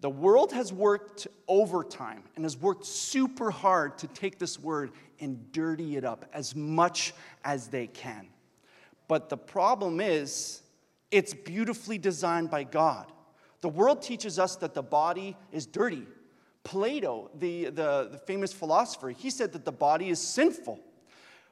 The 0.00 0.10
world 0.10 0.52
has 0.52 0.72
worked 0.72 1.26
overtime 1.48 2.24
and 2.36 2.44
has 2.44 2.56
worked 2.56 2.84
super 2.84 3.50
hard 3.50 3.96
to 3.98 4.06
take 4.08 4.38
this 4.38 4.58
word 4.58 4.90
and 5.18 5.50
dirty 5.52 5.96
it 5.96 6.04
up 6.04 6.26
as 6.32 6.54
much 6.54 7.14
as 7.44 7.68
they 7.68 7.86
can. 7.86 8.28
But 9.08 9.28
the 9.28 9.36
problem 9.36 10.00
is, 10.00 10.62
it's 11.10 11.32
beautifully 11.32 11.96
designed 11.96 12.50
by 12.50 12.64
God. 12.64 13.10
The 13.60 13.68
world 13.68 14.02
teaches 14.02 14.38
us 14.38 14.56
that 14.56 14.74
the 14.74 14.82
body 14.82 15.36
is 15.52 15.64
dirty. 15.64 16.06
Plato, 16.64 17.30
the, 17.38 17.66
the, 17.66 18.08
the 18.12 18.20
famous 18.26 18.52
philosopher, 18.52 19.10
he 19.10 19.30
said 19.30 19.52
that 19.52 19.64
the 19.64 19.72
body 19.72 20.08
is 20.08 20.20
sinful. 20.20 20.80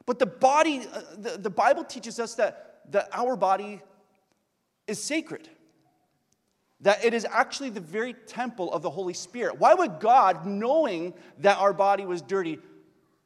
But 0.05 0.19
the 0.19 0.25
body, 0.25 0.85
uh, 0.91 1.01
the, 1.17 1.37
the 1.37 1.49
Bible 1.49 1.83
teaches 1.83 2.19
us 2.19 2.35
that, 2.35 2.81
that 2.91 3.09
our 3.13 3.35
body 3.35 3.81
is 4.87 5.01
sacred 5.01 5.49
that 6.83 7.03
it 7.03 7.13
is 7.13 7.25
actually 7.25 7.69
the 7.69 7.79
very 7.79 8.13
temple 8.13 8.71
of 8.73 8.81
the 8.81 8.89
Holy 8.89 9.13
Spirit. 9.13 9.57
Why 9.57 9.73
would 9.73 9.99
God, 9.99 10.45
knowing 10.45 11.13
that 11.39 11.57
our 11.57 11.73
body 11.73 12.05
was 12.05 12.21
dirty, 12.21 12.59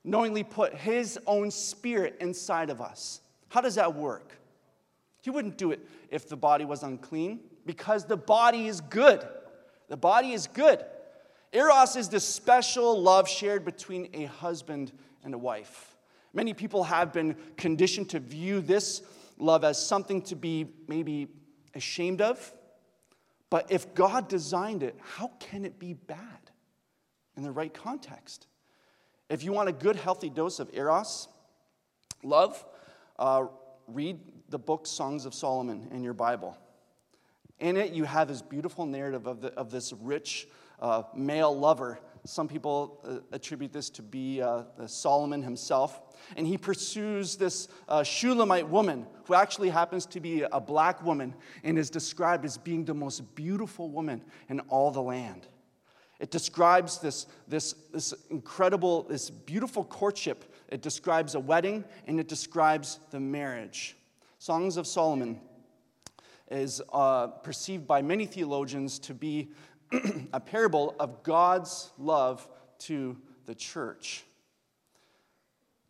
knowingly 0.03 0.43
put 0.43 0.75
his 0.75 1.19
own 1.25 1.49
spirit 1.49 2.17
inside 2.21 2.69
of 2.69 2.81
us? 2.81 3.21
How 3.49 3.61
does 3.61 3.75
that 3.75 3.95
work? 3.95 4.33
He 5.23 5.31
wouldn't 5.31 5.57
do 5.57 5.71
it 5.71 5.79
if 6.09 6.29
the 6.29 6.37
body 6.37 6.65
was 6.65 6.83
unclean 6.83 7.39
because 7.65 8.05
the 8.05 8.15
body 8.15 8.67
is 8.67 8.79
good. 8.79 9.27
The 9.89 9.97
body 9.97 10.33
is 10.33 10.45
good. 10.47 10.85
Eros 11.51 11.95
is 11.95 12.09
the 12.09 12.19
special 12.19 13.01
love 13.01 13.27
shared 13.27 13.65
between 13.65 14.09
a 14.13 14.25
husband 14.25 14.91
and 15.23 15.33
a 15.33 15.37
wife. 15.37 15.96
Many 16.37 16.53
people 16.53 16.83
have 16.83 17.11
been 17.11 17.35
conditioned 17.55 18.11
to 18.11 18.19
view 18.19 18.61
this 18.61 19.01
love 19.39 19.63
as 19.63 19.83
something 19.83 20.21
to 20.21 20.35
be 20.35 20.67
maybe 20.87 21.29
ashamed 21.73 22.21
of, 22.21 22.53
but 23.49 23.71
if 23.71 23.95
God 23.95 24.27
designed 24.27 24.83
it, 24.83 24.95
how 25.01 25.31
can 25.39 25.65
it 25.65 25.79
be 25.79 25.95
bad 25.95 26.51
in 27.37 27.41
the 27.41 27.49
right 27.49 27.73
context? 27.73 28.45
If 29.31 29.41
you 29.43 29.51
want 29.51 29.69
a 29.69 29.71
good, 29.71 29.95
healthy 29.95 30.29
dose 30.29 30.59
of 30.59 30.69
Eros, 30.73 31.27
love, 32.21 32.63
uh, 33.17 33.45
read 33.87 34.19
the 34.49 34.59
book 34.59 34.85
Songs 34.85 35.25
of 35.25 35.33
Solomon 35.33 35.87
in 35.91 36.03
your 36.03 36.13
Bible. 36.13 36.55
In 37.59 37.77
it, 37.77 37.93
you 37.93 38.03
have 38.03 38.27
this 38.27 38.43
beautiful 38.43 38.85
narrative 38.85 39.25
of, 39.25 39.41
the, 39.41 39.47
of 39.55 39.71
this 39.71 39.91
rich 39.91 40.47
uh, 40.79 41.01
male 41.15 41.57
lover. 41.57 41.99
Some 42.25 42.47
people 42.47 43.01
uh, 43.03 43.35
attribute 43.35 43.73
this 43.73 43.89
to 43.89 44.03
be 44.03 44.39
uh, 44.39 44.65
Solomon 44.85 45.41
himself. 45.41 45.99
And 46.35 46.45
he 46.45 46.57
pursues 46.57 47.35
this 47.35 47.67
uh, 47.87 48.03
Shulamite 48.03 48.67
woman, 48.67 49.05
who 49.25 49.33
actually 49.33 49.69
happens 49.69 50.05
to 50.07 50.19
be 50.19 50.43
a 50.43 50.59
black 50.59 51.03
woman 51.03 51.33
and 51.63 51.77
is 51.77 51.89
described 51.89 52.45
as 52.45 52.57
being 52.57 52.85
the 52.85 52.93
most 52.93 53.35
beautiful 53.35 53.89
woman 53.89 54.21
in 54.49 54.59
all 54.61 54.91
the 54.91 55.01
land. 55.01 55.47
It 56.19 56.31
describes 56.31 56.97
this, 56.97 57.27
this, 57.47 57.73
this 57.93 58.13
incredible, 58.31 59.03
this 59.03 59.29
beautiful 59.29 59.83
courtship. 59.83 60.53
It 60.69 60.81
describes 60.81 61.35
a 61.35 61.39
wedding 61.39 61.85
and 62.07 62.19
it 62.19 62.27
describes 62.27 62.99
the 63.11 63.19
marriage. 63.19 63.95
Songs 64.39 64.77
of 64.77 64.87
Solomon 64.87 65.39
is 66.49 66.81
uh, 66.93 67.27
perceived 67.27 67.85
by 67.85 68.01
many 68.01 68.25
theologians 68.25 68.99
to 68.99 69.13
be 69.13 69.49
a 70.33 70.39
parable 70.39 70.95
of 70.99 71.23
God's 71.23 71.91
love 71.97 72.47
to 72.79 73.17
the 73.45 73.55
church, 73.55 74.23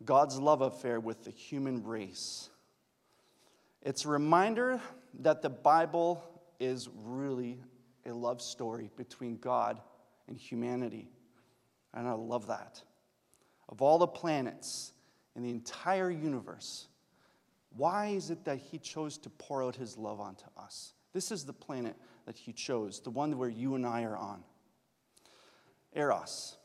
God's 0.04 0.38
love 0.38 0.60
affair 0.60 1.00
with 1.00 1.24
the 1.24 1.30
human 1.30 1.84
race. 1.84 2.50
It's 3.82 4.04
a 4.04 4.08
reminder 4.08 4.80
that 5.20 5.42
the 5.42 5.50
Bible 5.50 6.22
is 6.60 6.88
really 6.94 7.60
a 8.06 8.12
love 8.12 8.40
story 8.40 8.90
between 8.96 9.36
God 9.36 9.80
and 10.28 10.36
humanity. 10.36 11.10
And 11.94 12.06
I 12.06 12.12
love 12.12 12.46
that. 12.48 12.82
Of 13.68 13.82
all 13.82 13.98
the 13.98 14.06
planets 14.06 14.92
in 15.36 15.42
the 15.42 15.50
entire 15.50 16.10
universe, 16.10 16.88
why 17.76 18.08
is 18.08 18.30
it 18.30 18.44
that 18.44 18.58
He 18.58 18.78
chose 18.78 19.18
to 19.18 19.30
pour 19.30 19.62
out 19.62 19.76
His 19.76 19.96
love 19.96 20.20
onto 20.20 20.46
us? 20.56 20.92
This 21.12 21.30
is 21.30 21.44
the 21.44 21.52
planet 21.52 21.96
that 22.26 22.38
He 22.38 22.52
chose, 22.52 23.00
the 23.00 23.10
one 23.10 23.36
where 23.36 23.48
you 23.48 23.74
and 23.74 23.86
I 23.86 24.04
are 24.04 24.16
on. 24.16 24.42
Eros. 25.94 26.56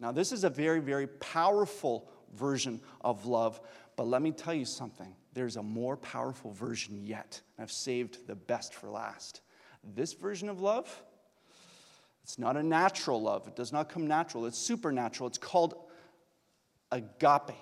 Now, 0.00 0.12
this 0.12 0.32
is 0.32 0.44
a 0.44 0.50
very, 0.50 0.80
very 0.80 1.06
powerful 1.06 2.08
version 2.34 2.80
of 3.00 3.26
love, 3.26 3.60
but 3.96 4.06
let 4.06 4.22
me 4.22 4.32
tell 4.32 4.54
you 4.54 4.64
something. 4.64 5.14
There's 5.32 5.56
a 5.56 5.62
more 5.62 5.96
powerful 5.96 6.52
version 6.52 7.00
yet. 7.04 7.40
I've 7.58 7.72
saved 7.72 8.26
the 8.26 8.34
best 8.34 8.74
for 8.74 8.88
last. 8.88 9.40
This 9.94 10.12
version 10.12 10.48
of 10.48 10.60
love, 10.60 11.02
it's 12.22 12.38
not 12.38 12.56
a 12.56 12.62
natural 12.62 13.20
love. 13.20 13.46
It 13.46 13.56
does 13.56 13.72
not 13.72 13.88
come 13.88 14.06
natural. 14.06 14.46
It's 14.46 14.58
supernatural. 14.58 15.28
It's 15.28 15.38
called 15.38 15.74
agape, 16.90 17.56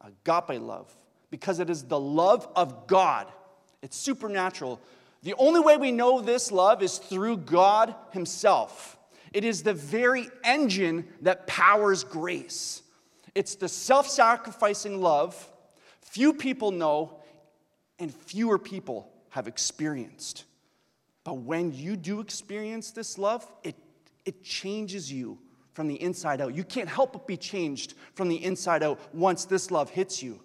agape 0.00 0.60
love, 0.60 0.92
because 1.30 1.60
it 1.60 1.70
is 1.70 1.84
the 1.84 1.98
love 1.98 2.46
of 2.54 2.86
God. 2.86 3.32
It's 3.82 3.96
supernatural. 3.96 4.80
The 5.22 5.34
only 5.38 5.60
way 5.60 5.76
we 5.76 5.92
know 5.92 6.20
this 6.20 6.52
love 6.52 6.82
is 6.82 6.98
through 6.98 7.38
God 7.38 7.94
Himself. 8.10 8.98
It 9.32 9.44
is 9.44 9.62
the 9.62 9.72
very 9.72 10.28
engine 10.44 11.08
that 11.22 11.46
powers 11.46 12.04
grace. 12.04 12.82
It's 13.34 13.54
the 13.54 13.68
self 13.68 14.08
sacrificing 14.08 15.00
love 15.00 15.48
few 16.00 16.34
people 16.34 16.70
know 16.70 17.20
and 17.98 18.12
fewer 18.12 18.58
people 18.58 19.10
have 19.30 19.48
experienced. 19.48 20.44
But 21.24 21.38
when 21.38 21.72
you 21.72 21.96
do 21.96 22.20
experience 22.20 22.90
this 22.90 23.16
love, 23.16 23.50
it 23.62 23.76
it 24.24 24.42
changes 24.42 25.12
you 25.12 25.38
from 25.72 25.88
the 25.88 26.00
inside 26.00 26.40
out. 26.40 26.54
You 26.54 26.64
can't 26.64 26.88
help 26.88 27.12
but 27.12 27.26
be 27.26 27.36
changed 27.36 27.94
from 28.14 28.28
the 28.28 28.42
inside 28.44 28.82
out 28.82 29.00
once 29.14 29.44
this 29.44 29.70
love 29.70 29.90
hits 29.90 30.22
you. 30.22 30.40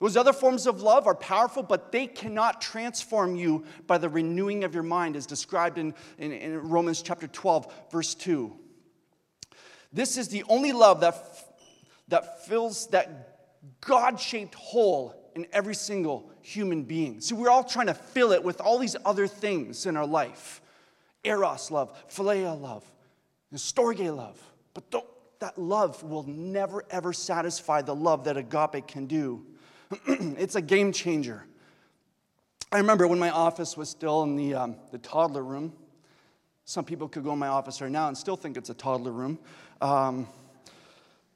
Those 0.00 0.16
other 0.16 0.32
forms 0.32 0.66
of 0.66 0.82
love 0.82 1.06
are 1.06 1.14
powerful, 1.14 1.62
but 1.62 1.92
they 1.92 2.06
cannot 2.06 2.60
transform 2.60 3.36
you 3.36 3.64
by 3.86 3.98
the 3.98 4.08
renewing 4.08 4.64
of 4.64 4.74
your 4.74 4.82
mind, 4.82 5.16
as 5.16 5.26
described 5.26 5.78
in, 5.78 5.94
in, 6.18 6.32
in 6.32 6.68
Romans 6.68 7.00
chapter 7.00 7.26
12, 7.26 7.90
verse 7.90 8.14
2. 8.14 8.52
This 9.92 10.18
is 10.18 10.28
the 10.28 10.44
only 10.48 10.72
love 10.72 11.00
that, 11.00 11.14
that 12.14 12.46
fills 12.46 12.86
that 12.88 13.40
God 13.80 14.20
shaped 14.20 14.54
hole 14.54 15.16
in 15.34 15.48
every 15.52 15.74
single 15.74 16.30
human 16.42 16.84
being. 16.84 17.20
See, 17.20 17.34
we're 17.34 17.50
all 17.50 17.64
trying 17.64 17.88
to 17.88 17.94
fill 17.94 18.30
it 18.30 18.44
with 18.44 18.60
all 18.60 18.78
these 18.78 18.94
other 19.04 19.26
things 19.26 19.84
in 19.86 19.96
our 19.96 20.06
life 20.06 20.60
eros 21.24 21.72
love, 21.72 21.92
philia 22.08 22.60
love, 22.60 22.84
and 23.50 23.58
storge 23.58 24.14
love. 24.14 24.40
But 24.74 24.92
that 25.40 25.58
love 25.58 26.04
will 26.04 26.22
never, 26.22 26.84
ever 26.88 27.12
satisfy 27.12 27.82
the 27.82 27.96
love 27.96 28.24
that 28.24 28.36
agape 28.36 28.86
can 28.86 29.06
do. 29.06 29.44
it's 30.06 30.54
a 30.54 30.62
game 30.62 30.92
changer. 30.92 31.44
I 32.70 32.76
remember 32.76 33.08
when 33.08 33.18
my 33.18 33.30
office 33.30 33.76
was 33.76 33.88
still 33.88 34.22
in 34.22 34.36
the, 34.36 34.54
um, 34.54 34.76
the 34.92 34.98
toddler 34.98 35.42
room. 35.42 35.72
Some 36.64 36.84
people 36.84 37.08
could 37.08 37.24
go 37.24 37.32
in 37.32 37.40
my 37.40 37.48
office 37.48 37.80
right 37.80 37.90
now 37.90 38.06
and 38.06 38.16
still 38.16 38.36
think 38.36 38.56
it's 38.56 38.70
a 38.70 38.74
toddler 38.74 39.10
room. 39.10 39.40
Um, 39.80 40.28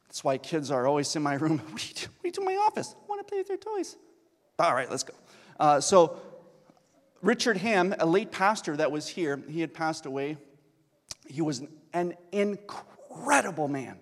that's 0.09 0.25
why 0.25 0.38
kids 0.38 0.71
are 0.71 0.87
always 0.87 1.14
in 1.14 1.23
my 1.23 1.35
room. 1.35 1.59
What 1.71 1.81
do 1.81 1.88
you 1.88 1.94
do, 1.94 2.07
what 2.07 2.23
do, 2.23 2.29
you 2.29 2.33
do 2.33 2.40
in 2.40 2.47
my 2.47 2.57
office? 2.57 2.94
I 2.99 3.07
want 3.09 3.21
to 3.21 3.31
play 3.31 3.38
with 3.38 3.49
your 3.49 3.59
toys. 3.59 3.97
All 4.59 4.75
right, 4.75 4.90
let's 4.90 5.05
go. 5.05 5.14
Uh, 5.61 5.81
so, 5.81 6.18
Richard 7.21 7.59
Ham, 7.59 7.94
a 7.99 8.07
late 8.07 8.33
pastor 8.33 8.77
that 8.77 8.90
was 8.90 9.07
here, 9.07 9.42
he 9.49 9.61
had 9.61 9.75
passed 9.75 10.07
away. 10.07 10.38
He 11.29 11.42
was 11.42 11.62
an 11.92 12.14
incredible 12.33 13.68
man. 13.68 13.99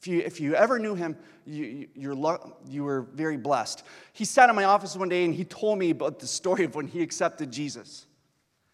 If 0.00 0.06
you, 0.06 0.20
if 0.20 0.40
you 0.40 0.54
ever 0.54 0.78
knew 0.78 0.94
him, 0.94 1.16
you, 1.44 1.88
you're, 1.94 2.38
you 2.68 2.84
were 2.84 3.02
very 3.12 3.36
blessed. 3.36 3.82
He 4.12 4.24
sat 4.24 4.48
in 4.48 4.54
my 4.54 4.64
office 4.64 4.94
one 4.94 5.08
day 5.08 5.24
and 5.24 5.34
he 5.34 5.44
told 5.44 5.78
me 5.78 5.90
about 5.90 6.20
the 6.20 6.26
story 6.26 6.64
of 6.64 6.74
when 6.74 6.86
he 6.86 7.02
accepted 7.02 7.50
Jesus. 7.50 8.06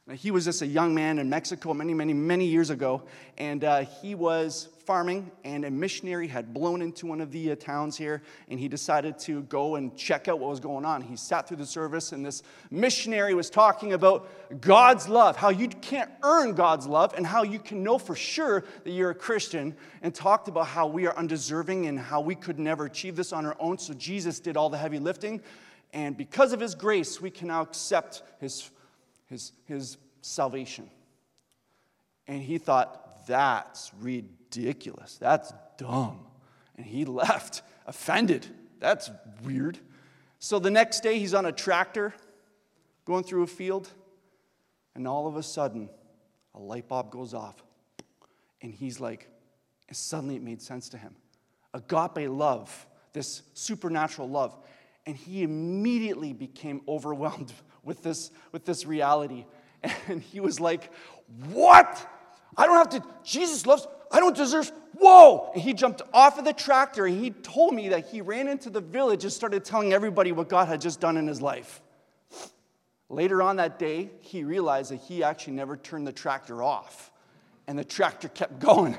Now, 0.06 0.14
he 0.14 0.30
was 0.30 0.44
just 0.44 0.60
a 0.60 0.66
young 0.66 0.94
man 0.94 1.18
in 1.18 1.30
Mexico 1.30 1.72
many, 1.72 1.94
many, 1.94 2.12
many 2.12 2.44
years 2.44 2.68
ago, 2.68 3.04
and 3.38 3.64
uh, 3.64 3.86
he 4.02 4.14
was 4.14 4.68
farming, 4.84 5.32
and 5.44 5.64
a 5.64 5.70
missionary 5.70 6.28
had 6.28 6.52
blown 6.52 6.82
into 6.82 7.06
one 7.06 7.22
of 7.22 7.32
the 7.32 7.52
uh, 7.52 7.56
towns 7.56 7.96
here, 7.96 8.20
and 8.50 8.60
he 8.60 8.68
decided 8.68 9.18
to 9.20 9.44
go 9.44 9.76
and 9.76 9.96
check 9.96 10.28
out 10.28 10.38
what 10.38 10.50
was 10.50 10.60
going 10.60 10.84
on. 10.84 11.00
He 11.00 11.16
sat 11.16 11.48
through 11.48 11.56
the 11.56 11.64
service, 11.64 12.12
and 12.12 12.22
this 12.22 12.42
missionary 12.70 13.32
was 13.32 13.48
talking 13.48 13.94
about 13.94 14.28
God's 14.60 15.08
love, 15.08 15.38
how 15.38 15.48
you 15.48 15.68
can't 15.68 16.10
earn 16.22 16.52
God's 16.52 16.86
love, 16.86 17.14
and 17.16 17.26
how 17.26 17.42
you 17.42 17.58
can 17.58 17.82
know 17.82 17.96
for 17.96 18.14
sure 18.14 18.62
that 18.84 18.90
you're 18.90 19.08
a 19.08 19.14
Christian, 19.14 19.74
and 20.02 20.14
talked 20.14 20.48
about 20.48 20.66
how 20.66 20.86
we 20.86 21.06
are 21.06 21.16
undeserving 21.16 21.86
and 21.86 21.98
how 21.98 22.20
we 22.20 22.34
could 22.34 22.58
never 22.58 22.84
achieve 22.84 23.16
this 23.16 23.32
on 23.32 23.46
our 23.46 23.56
own. 23.58 23.78
So 23.78 23.94
Jesus 23.94 24.38
did 24.38 24.58
all 24.58 24.68
the 24.68 24.76
heavy 24.76 24.98
lifting, 24.98 25.40
and 25.94 26.14
because 26.14 26.52
of 26.52 26.60
his 26.60 26.74
grace, 26.74 27.22
we 27.22 27.30
can 27.30 27.48
now 27.48 27.62
accept 27.62 28.22
his 28.38 28.70
his, 29.26 29.52
his 29.66 29.98
salvation. 30.20 30.90
And 32.26 32.42
he 32.42 32.58
thought, 32.58 33.26
that's 33.26 33.92
ridiculous. 34.00 35.16
That's 35.18 35.52
dumb. 35.76 36.20
And 36.76 36.86
he 36.86 37.04
left 37.04 37.62
offended. 37.86 38.46
That's 38.80 39.10
weird. 39.42 39.78
So 40.38 40.58
the 40.58 40.70
next 40.70 41.00
day, 41.00 41.18
he's 41.18 41.34
on 41.34 41.46
a 41.46 41.52
tractor 41.52 42.12
going 43.04 43.24
through 43.24 43.42
a 43.42 43.46
field, 43.46 43.88
and 44.94 45.06
all 45.06 45.26
of 45.26 45.36
a 45.36 45.42
sudden, 45.42 45.88
a 46.54 46.58
light 46.58 46.88
bulb 46.88 47.10
goes 47.10 47.34
off. 47.34 47.62
And 48.62 48.72
he's 48.72 49.00
like, 49.00 49.28
suddenly 49.92 50.36
it 50.36 50.42
made 50.42 50.62
sense 50.62 50.88
to 50.90 50.98
him. 50.98 51.14
Agape 51.72 52.28
love, 52.28 52.86
this 53.12 53.42
supernatural 53.54 54.28
love. 54.28 54.56
And 55.06 55.16
he 55.16 55.42
immediately 55.42 56.32
became 56.32 56.80
overwhelmed 56.88 57.52
with 57.84 58.02
this, 58.02 58.30
with 58.52 58.64
this 58.64 58.86
reality. 58.86 59.44
And 60.08 60.22
he 60.22 60.40
was 60.40 60.60
like, 60.60 60.90
What? 61.52 62.10
I 62.56 62.66
don't 62.66 62.76
have 62.76 62.90
to, 62.90 63.08
Jesus 63.24 63.66
loves, 63.66 63.86
I 64.10 64.20
don't 64.20 64.36
deserve, 64.36 64.70
whoa! 64.94 65.50
And 65.54 65.62
he 65.62 65.74
jumped 65.74 66.02
off 66.12 66.38
of 66.38 66.44
the 66.44 66.52
tractor 66.52 67.04
and 67.06 67.20
he 67.20 67.30
told 67.30 67.74
me 67.74 67.88
that 67.88 68.06
he 68.06 68.20
ran 68.20 68.46
into 68.46 68.70
the 68.70 68.80
village 68.80 69.24
and 69.24 69.32
started 69.32 69.64
telling 69.64 69.92
everybody 69.92 70.30
what 70.30 70.48
God 70.48 70.68
had 70.68 70.80
just 70.80 71.00
done 71.00 71.16
in 71.16 71.26
his 71.26 71.42
life. 71.42 71.82
Later 73.08 73.42
on 73.42 73.56
that 73.56 73.78
day, 73.78 74.10
he 74.20 74.44
realized 74.44 74.92
that 74.92 75.00
he 75.00 75.24
actually 75.24 75.54
never 75.54 75.76
turned 75.76 76.06
the 76.06 76.12
tractor 76.12 76.62
off 76.62 77.10
and 77.66 77.78
the 77.78 77.84
tractor 77.84 78.28
kept 78.28 78.58
going. 78.60 78.96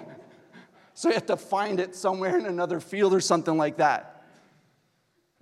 So 0.94 1.10
he 1.10 1.16
had 1.16 1.28
to 1.28 1.38
find 1.38 1.80
it 1.80 1.96
somewhere 1.96 2.38
in 2.38 2.46
another 2.46 2.80
field 2.80 3.14
or 3.14 3.20
something 3.20 3.58
like 3.58 3.78
that. 3.78 4.15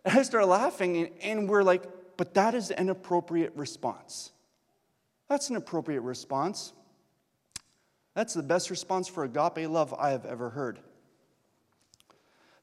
And 0.06 0.18
I 0.20 0.24
start 0.24 0.48
laughing, 0.48 1.10
and, 1.22 1.50
we're 1.50 1.64
like, 1.64 1.84
but 2.18 2.34
that 2.36 2.54
is 2.56 2.72
an 2.72 2.90
appropriate 2.90 3.54
response. 3.56 4.32
That's 5.30 5.50
an 5.50 5.56
appropriate 5.56 6.02
response. 6.02 6.74
That's 8.14 8.34
the 8.34 8.44
best 8.44 8.70
response 8.70 9.08
for 9.08 9.24
agape 9.24 9.68
love 9.70 9.94
I 9.98 10.12
have 10.12 10.26
ever 10.26 10.52
heard. 10.52 10.80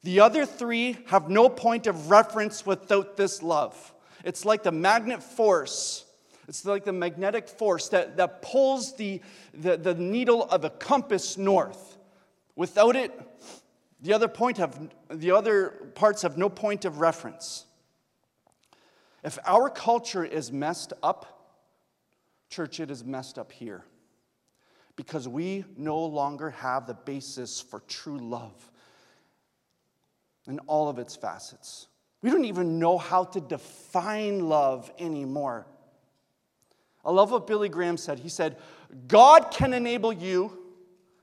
The 0.03 0.21
other 0.21 0.45
three 0.45 0.97
have 1.07 1.29
no 1.29 1.49
point 1.49 1.85
of 1.85 2.09
reference 2.09 2.65
without 2.65 3.17
this 3.17 3.43
love. 3.43 3.93
It's 4.23 4.45
like 4.45 4.63
the 4.63 4.71
magnet 4.71 5.21
force. 5.21 6.05
It's 6.47 6.65
like 6.65 6.85
the 6.85 6.93
magnetic 6.93 7.47
force 7.47 7.89
that, 7.89 8.17
that 8.17 8.41
pulls 8.41 8.95
the, 8.95 9.21
the, 9.53 9.77
the 9.77 9.93
needle 9.93 10.43
of 10.45 10.65
a 10.65 10.69
compass 10.69 11.37
north. 11.37 11.97
Without 12.55 12.95
it, 12.95 13.11
The 14.01 14.13
other, 14.13 14.27
point 14.27 14.57
have, 14.57 14.89
the 15.09 15.31
other 15.31 15.69
parts 15.93 16.23
have 16.23 16.37
no 16.37 16.49
point 16.49 16.85
of 16.85 16.99
reference. 16.99 17.65
If 19.23 19.37
our 19.45 19.69
culture 19.69 20.25
is 20.25 20.51
messed 20.51 20.93
up, 21.03 21.59
church, 22.49 22.79
it 22.79 22.89
is 22.89 23.03
messed 23.03 23.37
up 23.37 23.51
here. 23.51 23.83
Because 24.95 25.27
we 25.27 25.65
no 25.77 26.03
longer 26.03 26.49
have 26.49 26.87
the 26.87 26.93
basis 26.93 27.61
for 27.61 27.81
true 27.81 28.17
love 28.17 28.71
in 30.47 30.59
all 30.59 30.89
of 30.89 30.97
its 30.97 31.15
facets. 31.15 31.87
We 32.21 32.29
don't 32.29 32.45
even 32.45 32.79
know 32.79 32.97
how 32.97 33.23
to 33.25 33.39
define 33.39 34.47
love 34.47 34.91
anymore. 34.99 35.67
I 37.03 37.11
love 37.11 37.31
what 37.31 37.47
Billy 37.47 37.69
Graham 37.69 37.97
said. 37.97 38.19
He 38.19 38.29
said, 38.29 38.57
God 39.07 39.51
can 39.51 39.73
enable 39.73 40.13
you. 40.13 40.57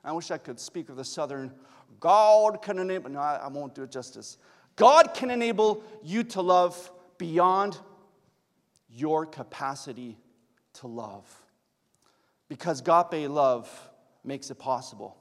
I 0.03 0.12
wish 0.12 0.31
I 0.31 0.38
could 0.38 0.59
speak 0.59 0.88
with 0.88 0.99
a 0.99 1.05
southern, 1.05 1.53
God 2.01 2.62
can 2.62 2.79
enable, 2.79 3.11
no, 3.11 3.20
I 3.20 3.48
won't 3.48 3.74
do 3.74 3.83
it 3.83 3.90
justice. 3.90 4.38
God 4.77 5.14
can 5.14 5.31
enable 5.31 5.83
you 6.03 6.22
to 6.24 6.40
love 6.40 6.90
beyond 7.18 7.79
your 8.90 9.27
capacity 9.27 10.16
to 10.74 10.87
love. 10.87 11.27
Because 12.48 12.81
agape 12.81 13.29
love 13.29 13.68
makes 14.24 14.51
it 14.51 14.59
possible. 14.59 15.16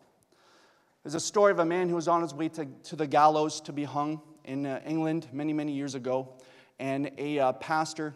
There's 1.04 1.16
a 1.16 1.20
story 1.20 1.52
of 1.52 1.60
a 1.60 1.66
man 1.66 1.90
who 1.90 1.96
was 1.96 2.08
on 2.08 2.22
his 2.22 2.34
way 2.34 2.50
to, 2.50 2.66
to 2.66 2.96
the 2.96 3.08
gallows 3.08 3.62
to 3.62 3.74
be 3.74 3.84
hung 3.84 4.22
in 4.44 4.66
uh, 4.66 4.82
England 4.86 5.28
many, 5.32 5.54
many 5.54 5.72
years 5.72 5.96
ago. 5.96 6.34
And 6.80 7.12
a 7.18 7.40
uh, 7.40 7.54
pastor, 7.54 8.14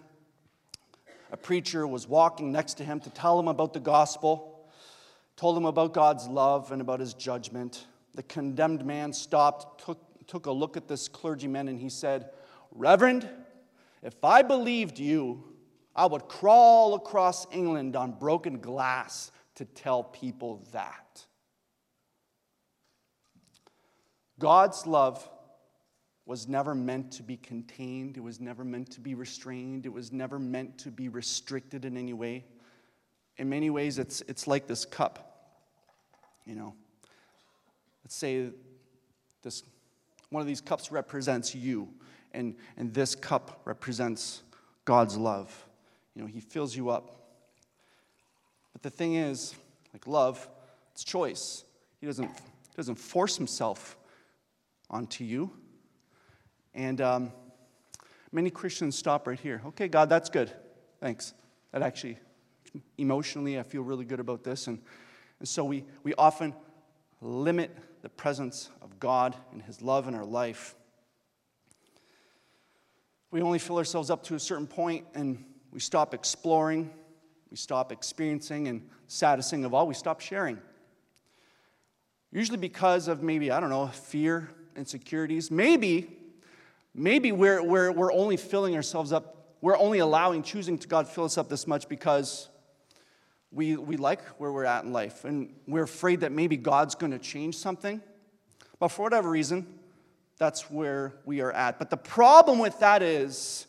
a 1.31 1.37
preacher, 1.37 1.87
was 1.87 2.07
walking 2.07 2.51
next 2.51 2.75
to 2.75 2.83
him 2.83 2.99
to 3.01 3.09
tell 3.09 3.39
him 3.39 3.47
about 3.47 3.73
the 3.73 3.79
gospel, 3.79 4.67
told 5.35 5.57
him 5.57 5.65
about 5.65 5.93
God's 5.93 6.27
love 6.27 6.71
and 6.71 6.81
about 6.81 6.99
his 6.99 7.13
judgment. 7.13 7.85
The 8.15 8.23
condemned 8.23 8.85
man 8.85 9.13
stopped, 9.13 9.85
took, 9.85 9.99
took 10.27 10.45
a 10.45 10.51
look 10.51 10.77
at 10.77 10.87
this 10.87 11.07
clergyman, 11.07 11.67
and 11.67 11.79
he 11.79 11.89
said, 11.89 12.31
Reverend, 12.71 13.29
if 14.03 14.23
I 14.23 14.41
believed 14.41 14.99
you, 14.99 15.43
I 15.95 16.05
would 16.05 16.27
crawl 16.27 16.95
across 16.95 17.45
England 17.53 17.95
on 17.95 18.13
broken 18.13 18.59
glass 18.59 19.31
to 19.55 19.65
tell 19.65 20.03
people 20.03 20.65
that. 20.71 21.25
God's 24.39 24.87
love 24.87 25.29
was 26.25 26.47
never 26.47 26.73
meant 26.73 27.11
to 27.11 27.23
be 27.23 27.37
contained, 27.37 28.17
it 28.17 28.21
was 28.21 28.39
never 28.39 28.63
meant 28.63 28.89
to 28.91 29.01
be 29.01 29.15
restrained, 29.15 29.85
it 29.85 29.93
was 29.93 30.11
never 30.11 30.39
meant 30.39 30.77
to 30.79 30.89
be 30.89 31.09
restricted 31.09 31.85
in 31.85 31.97
any 31.97 32.13
way. 32.13 32.45
In 33.37 33.49
many 33.49 33.69
ways, 33.69 33.99
it's, 33.99 34.21
it's 34.27 34.47
like 34.47 34.67
this 34.67 34.85
cup. 34.85 35.27
You 36.45 36.55
know, 36.55 36.75
let's 38.03 38.15
say 38.15 38.49
this, 39.43 39.63
one 40.29 40.41
of 40.41 40.47
these 40.47 40.61
cups 40.61 40.91
represents 40.91 41.53
you, 41.53 41.89
and, 42.33 42.55
and 42.77 42.93
this 42.93 43.15
cup 43.15 43.61
represents 43.65 44.43
God's 44.85 45.17
love. 45.17 45.67
You 46.15 46.21
know, 46.21 46.27
He 46.27 46.39
fills 46.39 46.75
you 46.75 46.89
up. 46.89 47.17
But 48.73 48.81
the 48.83 48.89
thing 48.89 49.15
is, 49.15 49.55
like 49.93 50.07
love, 50.07 50.47
it's 50.93 51.03
choice. 51.03 51.63
He 51.99 52.07
doesn't, 52.07 52.29
doesn't 52.75 52.95
force 52.95 53.37
Himself 53.37 53.97
onto 54.89 55.23
you. 55.23 55.51
And 56.73 57.01
um, 57.01 57.31
many 58.31 58.49
Christians 58.49 58.97
stop 58.97 59.27
right 59.27 59.39
here. 59.39 59.61
Okay, 59.67 59.87
God, 59.87 60.09
that's 60.09 60.29
good. 60.29 60.51
Thanks. 60.99 61.33
That 61.71 61.81
actually, 61.81 62.17
emotionally, 62.97 63.59
I 63.59 63.63
feel 63.63 63.81
really 63.81 64.05
good 64.05 64.19
about 64.19 64.43
this. 64.43 64.67
And, 64.67 64.79
and 65.39 65.47
so 65.47 65.63
we, 65.63 65.85
we 66.03 66.13
often 66.15 66.53
limit 67.21 67.75
the 68.01 68.09
presence 68.09 68.69
of 68.81 68.99
God 68.99 69.35
and 69.51 69.61
His 69.61 69.81
love 69.81 70.07
in 70.07 70.15
our 70.15 70.25
life. 70.25 70.75
We 73.31 73.41
only 73.41 73.59
fill 73.59 73.77
ourselves 73.77 74.09
up 74.09 74.23
to 74.23 74.35
a 74.35 74.39
certain 74.39 74.67
point 74.67 75.05
and 75.13 75.43
we 75.71 75.79
stop 75.79 76.13
exploring, 76.13 76.91
we 77.49 77.57
stop 77.57 77.91
experiencing, 77.91 78.67
and 78.67 78.89
saddest 79.07 79.49
thing 79.49 79.63
of 79.63 79.73
all, 79.73 79.87
we 79.87 79.93
stop 79.93 80.19
sharing. 80.19 80.59
Usually 82.31 82.57
because 82.57 83.07
of 83.07 83.23
maybe, 83.23 83.51
I 83.51 83.59
don't 83.59 83.69
know, 83.69 83.87
fear, 83.87 84.49
insecurities. 84.75 85.51
Maybe, 85.51 86.17
maybe 86.93 87.31
we're, 87.31 87.63
we're, 87.63 87.91
we're 87.91 88.13
only 88.13 88.37
filling 88.37 88.75
ourselves 88.75 89.13
up, 89.13 89.55
we're 89.61 89.77
only 89.77 89.99
allowing, 89.99 90.43
choosing 90.43 90.77
to 90.79 90.87
God 90.87 91.07
fill 91.07 91.25
us 91.25 91.37
up 91.37 91.49
this 91.49 91.67
much 91.67 91.87
because 91.87 92.49
we, 93.51 93.75
we 93.75 93.97
like 93.97 94.21
where 94.39 94.51
we're 94.51 94.65
at 94.65 94.83
in 94.83 94.93
life 94.93 95.25
and 95.25 95.53
we're 95.67 95.83
afraid 95.83 96.21
that 96.21 96.31
maybe 96.31 96.57
God's 96.57 96.95
going 96.95 97.11
to 97.11 97.19
change 97.19 97.55
something. 97.57 98.01
But 98.79 98.89
for 98.89 99.03
whatever 99.03 99.29
reason, 99.29 99.67
that's 100.37 100.71
where 100.71 101.13
we 101.25 101.41
are 101.41 101.51
at. 101.51 101.77
But 101.77 101.89
the 101.89 101.97
problem 101.97 102.59
with 102.59 102.79
that 102.79 103.03
is 103.03 103.67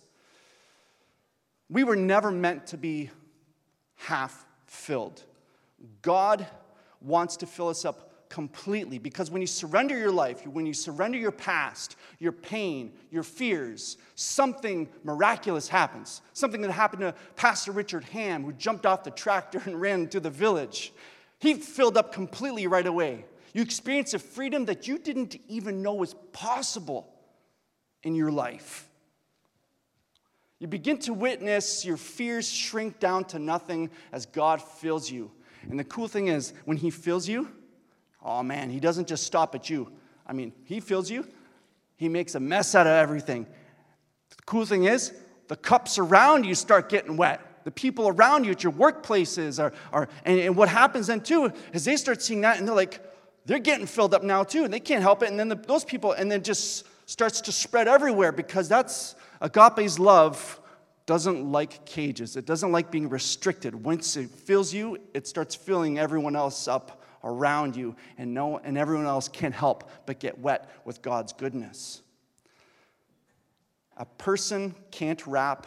we 1.69 1.85
were 1.85 1.97
never 1.97 2.31
meant 2.31 2.69
to 2.69 2.77
be 2.77 3.11
half 3.97 4.47
filled. 4.67 5.23
God 6.01 6.47
wants 7.01 7.37
to 7.39 7.47
fill 7.47 7.69
us 7.69 7.85
up 7.85 8.12
completely 8.33 8.97
because 8.97 9.31
when 9.31 9.43
you 9.43 9.47
surrender 9.47 9.97
your 9.97 10.11
life, 10.11 10.47
when 10.47 10.65
you 10.65 10.73
surrender 10.73 11.19
your 11.19 11.31
past, 11.31 11.97
your 12.19 12.33
pain, 12.33 12.91
your 13.11 13.23
fears, 13.23 13.99
something 14.15 14.89
miraculous 15.05 15.69
happens. 15.69 16.23
Something 16.33 16.63
that 16.63 16.73
happened 16.73 17.03
to 17.03 17.15
Pastor 17.37 17.73
Richard 17.73 18.05
Ham, 18.05 18.43
who 18.43 18.55
jumped 18.55 18.87
off 18.87 19.05
the 19.05 19.11
tractor 19.11 19.61
and 19.67 19.79
ran 19.79 20.09
to 20.09 20.19
the 20.19 20.31
village. 20.31 20.95
He 21.41 21.53
filled 21.53 21.99
up 21.99 22.15
completely 22.15 22.67
right 22.67 22.87
away. 22.87 23.27
You 23.53 23.61
experience 23.61 24.15
a 24.15 24.19
freedom 24.19 24.65
that 24.65 24.89
you 24.89 24.99
didn't 24.99 25.37
even 25.47 25.83
know 25.83 25.93
was 25.93 26.15
possible 26.33 27.13
in 28.03 28.15
your 28.15 28.33
life. 28.33 28.89
You 30.59 30.69
begin 30.69 30.97
to 31.01 31.13
witness 31.13 31.85
your 31.85 31.99
fears 31.99 32.51
shrink 32.51 32.99
down 32.99 33.27
to 33.27 33.39
nothing 33.39 33.91
as 34.11 34.25
God 34.25 34.63
fills 34.63 35.11
you. 35.11 35.31
And 35.69 35.79
the 35.79 35.85
cool 35.85 36.09
thing 36.09 36.29
is, 36.29 36.55
when 36.65 36.79
He 36.79 36.89
fills 36.89 37.29
you, 37.29 37.51
Oh 38.25 38.43
man, 38.43 38.71
he 38.71 38.81
doesn't 38.81 39.09
just 39.09 39.25
stop 39.25 39.55
at 39.55 39.69
you. 39.69 39.91
I 40.27 40.33
mean, 40.33 40.53
he 40.65 40.81
fills 40.81 41.11
you, 41.11 41.27
he 41.97 42.09
makes 42.09 42.35
a 42.35 42.41
mess 42.41 42.75
out 42.75 42.87
of 42.87 42.93
everything. 42.93 43.47
The 44.31 44.43
cool 44.47 44.65
thing 44.65 44.85
is, 44.85 45.13
the 45.49 45.57
cups 45.57 45.99
around 45.99 46.45
you 46.45 46.55
start 46.55 46.89
getting 46.89 47.17
wet. 47.17 47.41
The 47.65 47.71
people 47.71 48.09
around 48.09 48.45
you 48.45 48.53
at 48.53 48.65
your 48.65 48.73
workplaces 48.73 49.63
are, 49.63 49.73
are 49.93 50.09
and, 50.25 50.39
and 50.41 50.57
what 50.57 50.69
happens 50.69 51.07
then 51.07 51.21
too 51.21 51.53
is 51.73 51.85
they 51.85 51.97
start 51.97 52.23
seeing 52.23 52.41
that 52.41 52.59
and 52.59 52.67
they're 52.67 52.75
like, 52.75 53.01
they're 53.45 53.59
getting 53.59 53.87
filled 53.87 54.15
up 54.15 54.23
now 54.23 54.45
too, 54.45 54.65
and 54.65 54.73
they 54.73 54.81
can't 54.81 55.03
help 55.03 55.23
it. 55.23 55.29
And 55.29 55.39
then 55.39 55.49
the, 55.49 55.57
those 55.57 55.85
people, 55.85 56.13
and 56.13 56.31
then 56.31 56.43
just 56.43 56.87
starts 57.07 57.41
to 57.43 57.53
spread 57.53 57.89
everywhere 57.89 58.33
because 58.33 58.69
that's 58.69 59.15
agape's 59.41 59.99
love 59.99 60.61
doesn't 61.07 61.51
like 61.51 61.85
cages. 61.85 62.37
It 62.37 62.47
doesn't 62.47 62.71
like 62.71 62.91
being 62.91 63.09
restricted. 63.09 63.75
Once 63.75 64.17
it 64.17 64.31
fills 64.31 64.73
you, 64.73 64.99
it 65.13 65.27
starts 65.27 65.55
filling 65.55 65.99
everyone 65.99 66.37
else 66.37 66.69
up 66.69 67.02
around 67.25 67.77
you, 67.77 67.97
and, 68.19 68.35
no, 68.35 68.59
and 68.59 68.77
everyone 68.77 69.07
else 69.07 69.29
can't 69.29 69.55
help 69.55 69.91
but 70.07 70.19
get 70.19 70.39
wet 70.39 70.71
with 70.85 71.03
God's 71.03 71.33
goodness. 71.33 72.03
A 73.97 74.05
person 74.05 74.75
can't 74.91 75.25
wrap 75.27 75.67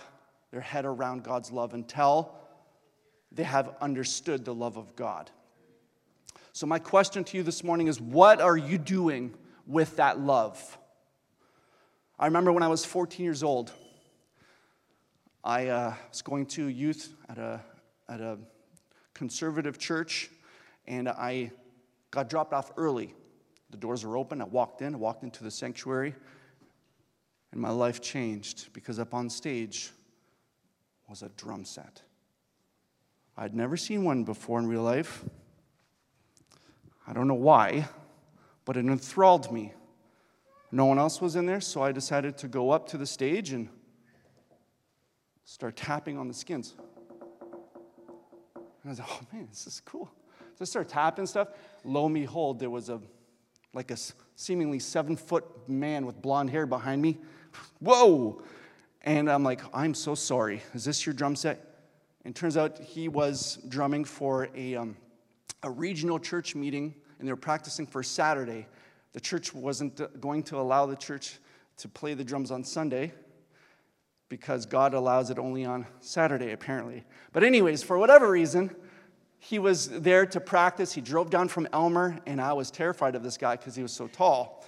their 0.52 0.62
head 0.62 0.86
around 0.86 1.24
God's 1.24 1.52
love 1.52 1.74
until 1.74 2.36
they 3.32 3.44
have 3.44 3.76
understood 3.82 4.46
the 4.46 4.54
love 4.54 4.78
of 4.78 4.96
God. 4.96 5.30
So, 6.54 6.65
my 6.65 6.80
question 6.80 7.24
to 7.26 7.38
you 7.38 7.44
this 7.44 7.63
morning 7.63 7.88
is 7.88 8.00
what 8.00 8.39
are 8.41 8.56
you 8.56 8.78
doing 8.78 9.34
with 9.68 9.98
that 9.98 10.20
love? 10.20 10.78
I 12.18 12.26
remember 12.26 12.54
when 12.54 12.63
I 12.63 12.70
was 12.70 12.86
14 12.86 13.26
years 13.26 13.44
old, 13.44 13.74
I 15.44 15.68
uh, 15.68 15.94
was 16.10 16.22
going 16.22 16.46
to 16.48 16.68
youth 16.68 17.13
at 17.28 17.38
a, 17.38 17.62
at 18.08 18.22
a 18.22 18.38
conservative 19.13 19.78
church 19.78 20.30
and 20.88 21.10
I 21.10 21.52
got 22.12 22.30
dropped 22.30 22.54
off 22.54 22.71
early. 22.78 23.13
The 23.71 23.78
doors 23.78 24.06
were 24.06 24.17
open. 24.17 24.41
I 24.41 24.45
walked 24.45 24.82
in, 24.82 24.93
I 24.95 24.98
walked 24.98 25.24
into 25.24 25.43
the 25.43 25.52
sanctuary, 25.52 26.15
and 27.52 27.62
my 27.62 27.69
life 27.69 28.02
changed 28.02 28.74
because 28.74 29.00
up 29.00 29.13
on 29.13 29.30
stage 29.30 29.91
was 31.08 31.21
a 31.21 31.30
drum 31.30 31.65
set. 31.65 32.02
I'd 33.38 33.54
never 33.54 33.76
seen 33.76 34.04
one 34.04 34.24
before 34.24 34.60
in 34.60 34.67
real 34.67 34.84
life. 34.84 35.26
I 37.08 37.13
don't 37.13 37.28
know 37.28 37.34
why, 37.34 37.88
but 38.63 38.78
it 38.78 38.86
enthralled 38.86 39.52
me. 39.52 39.74
No 40.71 40.86
one 40.86 40.98
else 40.98 41.21
was 41.21 41.36
in 41.36 41.45
there, 41.45 41.62
so 41.62 41.82
I 41.82 41.91
decided 41.91 42.38
to 42.39 42.48
go 42.48 42.71
up 42.71 42.88
to 42.89 42.98
the 42.98 43.06
stage 43.06 43.52
and 43.52 43.69
start 45.43 45.76
tapping 45.76 46.17
on 46.17 46.28
the 46.28 46.34
skins. 46.34 46.74
And 48.56 48.63
I 48.86 48.89
was 48.89 49.00
like, 49.00 49.08
oh 49.12 49.21
man, 49.32 49.48
this 49.50 49.67
is 49.67 49.80
cool. 49.80 50.12
I 50.62 50.65
started 50.65 50.89
tapping 50.89 51.26
stuff. 51.26 51.50
Lo 51.84 52.06
and 52.06 52.13
behold, 52.13 52.60
there 52.60 52.70
was 52.70 52.89
a 52.89 53.02
like 53.74 53.91
a 53.91 53.98
seemingly 54.36 54.80
seven 54.80 55.15
foot 55.15 55.46
man 55.68 56.06
with 56.06 56.22
blonde 56.22 56.50
hair 56.50 56.65
behind 56.65 57.02
me. 57.02 57.18
Whoa! 57.80 58.41
And 59.02 59.30
I'm 59.30 59.44
like, 59.44 59.62
I'm 59.74 59.94
so 59.94 60.15
sorry. 60.15 60.63
Is 60.74 60.84
this 60.84 61.06
your 61.06 61.13
drum 61.13 61.36
set? 61.36 61.76
And 62.26 62.36
turns 62.36 62.58
out 62.58 62.80
he 62.80 63.08
was 63.08 63.60
drumming 63.68 64.04
for 64.04 64.50
a, 64.56 64.76
um, 64.76 64.98
a 65.62 65.70
regional 65.70 66.18
church 66.18 66.56
meeting, 66.56 66.96
and 67.20 67.28
they 67.28 67.32
were 67.32 67.38
practicing 67.38 67.86
for 67.86 68.02
Saturday. 68.02 68.65
the 69.13 69.20
church 69.20 69.54
wasn't 69.54 70.20
going 70.20 70.44
to 70.44 70.58
allow 70.58 70.86
the 70.86 70.96
church 70.96 71.38
to 71.78 71.88
play 71.88 72.13
the 72.15 72.24
drums 72.24 72.52
on 72.52 72.63
Sunday 72.63 73.13
because 74.28 74.65
God 74.65 74.94
allows 74.94 75.30
it 75.30 75.38
only 75.38 75.65
on 75.65 75.86
Saturday, 76.00 76.52
apparently. 76.52 77.04
But, 77.32 77.44
anyways, 77.44 77.84
for 77.84 77.98
whatever 77.98 78.30
reason, 78.30 78.76
he 79.39 79.60
was 79.60 79.89
there 79.89 80.26
to 80.26 80.39
practice. 80.39 80.93
He 80.93 81.02
drove 81.02 81.30
down 81.30 81.48
from 81.48 81.67
Elmer, 81.71 82.17
and 82.26 82.41
I 82.41 82.54
was 82.54 82.71
terrified 82.71 83.15
of 83.15 83.24
this 83.24 83.38
guy 83.38 83.56
because 83.56 83.76
he 83.76 83.84
was 83.84 83.91
so 83.91 84.08
tall. 84.08 84.65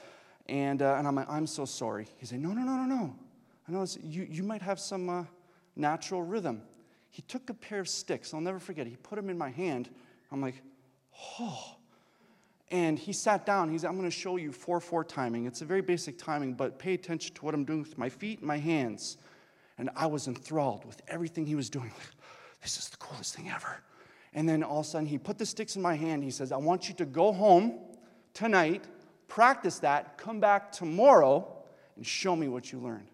And, 0.47 0.81
uh, 0.81 0.95
and 0.97 1.07
I'm 1.07 1.15
like, 1.15 1.29
I'm 1.29 1.47
so 1.47 1.65
sorry. 1.65 2.07
He 2.17 2.25
said, 2.25 2.39
No, 2.39 2.49
no, 2.49 2.61
no, 2.61 2.75
no, 2.77 2.85
no. 2.85 3.15
I 3.67 3.71
know 3.71 3.85
you, 4.01 4.27
you 4.29 4.43
might 4.43 4.61
have 4.61 4.79
some 4.79 5.09
uh, 5.09 5.23
natural 5.75 6.23
rhythm. 6.23 6.61
He 7.09 7.21
took 7.23 7.49
a 7.49 7.53
pair 7.53 7.79
of 7.79 7.89
sticks. 7.89 8.33
I'll 8.33 8.41
never 8.41 8.59
forget. 8.59 8.87
He 8.87 8.95
put 8.95 9.15
them 9.15 9.29
in 9.29 9.37
my 9.37 9.49
hand. 9.49 9.89
I'm 10.31 10.41
like, 10.41 10.61
Oh. 11.39 11.75
And 12.69 12.99
he 12.99 13.13
sat 13.13 13.45
down. 13.45 13.69
He 13.69 13.77
said, 13.77 13.87
I'm 13.87 13.97
going 13.97 14.09
to 14.09 14.15
show 14.15 14.35
you 14.35 14.51
4 14.51 14.79
4 14.79 15.03
timing. 15.05 15.45
It's 15.45 15.61
a 15.61 15.65
very 15.65 15.81
basic 15.81 16.17
timing, 16.17 16.53
but 16.53 16.77
pay 16.77 16.93
attention 16.93 17.33
to 17.35 17.45
what 17.45 17.53
I'm 17.53 17.63
doing 17.63 17.79
with 17.79 17.97
my 17.97 18.09
feet 18.09 18.39
and 18.39 18.47
my 18.47 18.57
hands. 18.57 19.17
And 19.77 19.89
I 19.95 20.07
was 20.07 20.27
enthralled 20.27 20.83
with 20.85 21.01
everything 21.07 21.45
he 21.45 21.55
was 21.55 21.69
doing. 21.69 21.91
This 22.63 22.79
is 22.79 22.89
the 22.89 22.97
coolest 22.97 23.35
thing 23.35 23.49
ever. 23.51 23.81
And 24.33 24.47
then 24.47 24.63
all 24.63 24.81
of 24.81 24.85
a 24.85 24.89
sudden, 24.89 25.07
he 25.07 25.17
put 25.17 25.37
the 25.37 25.45
sticks 25.45 25.75
in 25.75 25.81
my 25.81 25.95
hand. 25.95 26.23
He 26.23 26.31
says, 26.31 26.51
I 26.51 26.57
want 26.57 26.89
you 26.89 26.95
to 26.95 27.05
go 27.05 27.31
home 27.31 27.79
tonight, 28.33 28.85
practice 29.27 29.79
that, 29.79 30.17
come 30.17 30.39
back 30.39 30.71
tomorrow, 30.71 31.47
and 31.95 32.05
show 32.05 32.35
me 32.35 32.47
what 32.47 32.71
you 32.71 32.79
learned. 32.79 33.07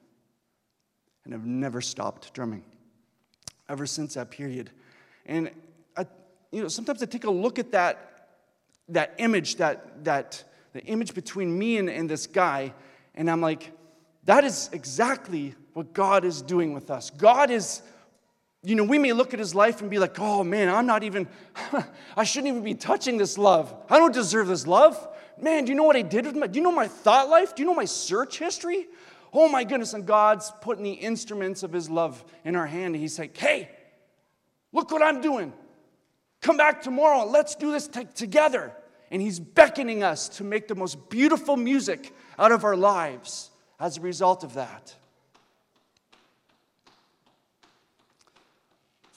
And 1.26 1.34
I've 1.34 1.46
never 1.46 1.80
stopped 1.82 2.34
drumming 2.34 2.64
ever 3.70 3.86
since 3.86 4.16
that 4.16 4.30
period. 4.30 4.70
And 5.26 5.52
I, 5.96 6.06
you 6.52 6.62
know, 6.62 6.68
sometimes 6.68 7.02
I 7.02 7.06
take 7.06 7.24
a 7.24 7.32
look 7.32 7.60
at 7.60 7.72
that, 7.72 8.28
that 8.90 9.16
image, 9.18 9.56
that, 9.58 10.04
that 10.04 10.44
the 10.74 10.84
image 10.84 11.14
between 11.14 11.58
me 11.58 11.78
and, 11.78 11.90
and 11.90 12.10
this 12.10 12.28
guy, 12.28 12.74
and 13.16 13.30
I'm 13.30 13.42
like, 13.42 13.72
that 14.26 14.44
is 14.44 14.70
exactly 14.74 15.56
what 15.74 15.94
God 15.94 16.26
is 16.26 16.42
doing 16.42 16.74
with 16.74 16.92
us. 16.92 17.10
God 17.10 17.50
is, 17.50 17.82
you 18.64 18.76
know, 18.76 18.86
we 18.86 18.98
may 18.98 19.12
look 19.12 19.34
at 19.34 19.40
his 19.40 19.54
life 19.54 19.82
and 19.82 19.90
be 19.90 20.00
like, 20.00 20.18
oh 20.20 20.44
man, 20.44 20.70
I'm 20.70 20.86
not 20.86 21.04
even, 21.04 21.28
I 22.18 22.24
shouldn't 22.24 22.48
even 22.48 22.64
be 22.64 22.76
touching 22.76 23.18
this 23.18 23.38
love. 23.38 23.74
I 23.90 23.98
don't 23.98 24.14
deserve 24.14 24.48
this 24.48 24.66
love. 24.66 25.10
Man, 25.40 25.66
do 25.66 25.72
you 25.72 25.76
know 25.76 25.84
what 25.84 25.98
I 25.98 26.02
did 26.02 26.26
with 26.26 26.36
my, 26.36 26.48
do 26.48 26.60
you 26.60 26.64
know 26.64 26.72
my 26.72 26.88
thought 26.88 27.30
life? 27.30 27.56
Do 27.56 27.62
you 27.62 27.68
know 27.68 27.76
my 27.76 27.86
search 27.86 28.40
history? 28.40 28.88
Oh 29.34 29.50
my 29.50 29.66
goodness. 29.66 29.94
And 29.94 30.06
God's 30.06 30.52
putting 30.62 30.84
the 30.84 30.94
instruments 30.94 31.64
of 31.64 31.74
his 31.74 31.90
love 31.90 32.24
in 32.46 32.56
our 32.56 32.68
hand. 32.68 32.96
And 32.96 33.02
he's 33.02 33.20
like, 33.20 33.36
hey, 33.36 33.70
look 34.72 34.92
what 34.92 35.02
I'm 35.02 35.20
doing. 35.20 35.52
Come 36.42 36.56
back 36.56 36.82
tomorrow. 36.82 37.26
Let's 37.26 37.56
do 37.56 37.72
this 37.72 37.88
t- 37.88 38.06
together. 38.16 38.74
And 39.12 39.22
he's 39.22 39.40
beckoning 39.40 40.04
us 40.04 40.30
to 40.30 40.44
make 40.44 40.68
the 40.68 40.76
most 40.76 41.10
beautiful 41.10 41.58
music 41.58 42.14
out 42.40 42.52
of 42.52 42.64
our 42.64 42.78
lives 42.78 43.52
as 43.80 43.98
a 43.98 44.02
result 44.02 44.44
of 44.44 44.54
that. 44.54 44.96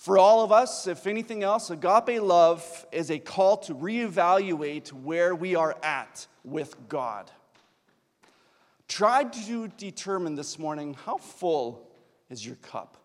For 0.07 0.19
all 0.19 0.45
of 0.45 0.53
us, 0.53 0.87
if 0.87 1.09
anything 1.09 1.43
else, 1.43 1.69
agape 1.69 2.23
love 2.23 2.87
is 2.93 3.11
a 3.11 3.19
call 3.19 3.57
to 3.57 3.75
reevaluate 3.75 4.93
where 4.93 5.35
we 5.35 5.57
are 5.57 5.77
at 5.83 6.29
with 6.45 6.77
God. 6.89 7.29
Try 8.87 9.25
to 9.25 9.67
determine 9.67 10.37
this 10.37 10.61
morning 10.61 10.95
how 11.07 11.17
full 11.17 11.91
is 12.31 12.47
your 12.47 12.55
cup. 12.55 12.97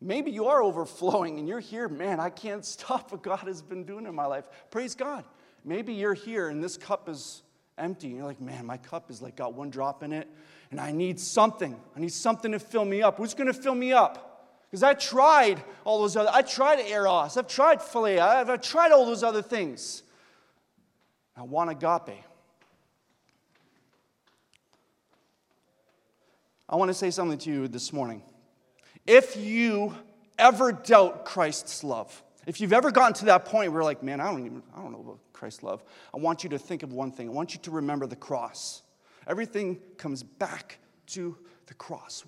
Maybe 0.00 0.30
you 0.30 0.46
are 0.46 0.62
overflowing 0.62 1.38
and 1.38 1.46
you're 1.46 1.60
here, 1.60 1.88
man, 1.88 2.20
I 2.20 2.30
can't 2.30 2.64
stop 2.64 3.12
what 3.12 3.22
God 3.22 3.40
has 3.40 3.60
been 3.60 3.84
doing 3.84 4.06
in 4.06 4.14
my 4.14 4.24
life. 4.24 4.46
Praise 4.70 4.94
God. 4.94 5.26
Maybe 5.62 5.92
you're 5.92 6.14
here 6.14 6.48
and 6.48 6.64
this 6.64 6.78
cup 6.78 7.06
is 7.06 7.42
empty. 7.76 8.06
And 8.06 8.16
you're 8.16 8.24
like, 8.24 8.40
man, 8.40 8.64
my 8.64 8.78
cup 8.78 9.10
is 9.10 9.20
like 9.20 9.36
got 9.36 9.52
one 9.52 9.68
drop 9.68 10.02
in 10.02 10.14
it 10.14 10.26
and 10.70 10.80
I 10.80 10.90
need 10.90 11.20
something. 11.20 11.78
I 11.94 12.00
need 12.00 12.14
something 12.14 12.52
to 12.52 12.58
fill 12.58 12.86
me 12.86 13.02
up. 13.02 13.18
Who's 13.18 13.34
going 13.34 13.48
to 13.48 13.52
fill 13.52 13.74
me 13.74 13.92
up? 13.92 14.29
Because 14.70 14.82
I 14.84 14.94
tried 14.94 15.62
all 15.84 16.00
those 16.00 16.16
other, 16.16 16.30
I 16.32 16.42
tried 16.42 16.78
Eros, 16.80 17.36
I've 17.36 17.48
tried 17.48 17.80
Philia, 17.80 18.20
I've, 18.20 18.50
I've 18.50 18.60
tried 18.60 18.92
all 18.92 19.04
those 19.04 19.24
other 19.24 19.42
things. 19.42 20.04
I 21.36 21.42
want 21.42 21.70
agape. 21.70 22.22
I 26.68 26.76
want 26.76 26.88
to 26.88 26.94
say 26.94 27.10
something 27.10 27.38
to 27.38 27.50
you 27.50 27.66
this 27.66 27.92
morning. 27.92 28.22
If 29.06 29.36
you 29.36 29.96
ever 30.38 30.70
doubt 30.70 31.24
Christ's 31.24 31.82
love, 31.82 32.22
if 32.46 32.60
you've 32.60 32.72
ever 32.72 32.92
gotten 32.92 33.14
to 33.14 33.24
that 33.26 33.46
point 33.46 33.72
where 33.72 33.80
you're 33.80 33.84
like, 33.84 34.04
man, 34.04 34.20
I 34.20 34.30
don't 34.30 34.46
even, 34.46 34.62
I 34.76 34.80
don't 34.80 34.92
know 34.92 35.00
about 35.00 35.18
Christ's 35.32 35.64
love, 35.64 35.82
I 36.14 36.18
want 36.18 36.44
you 36.44 36.50
to 36.50 36.58
think 36.58 36.84
of 36.84 36.92
one 36.92 37.10
thing. 37.10 37.28
I 37.28 37.32
want 37.32 37.54
you 37.54 37.60
to 37.62 37.70
remember 37.72 38.06
the 38.06 38.14
cross. 38.14 38.82
Everything 39.26 39.80
comes 39.96 40.22
back 40.22 40.78
to 41.08 41.36
the 41.66 41.74
cross. 41.74 42.24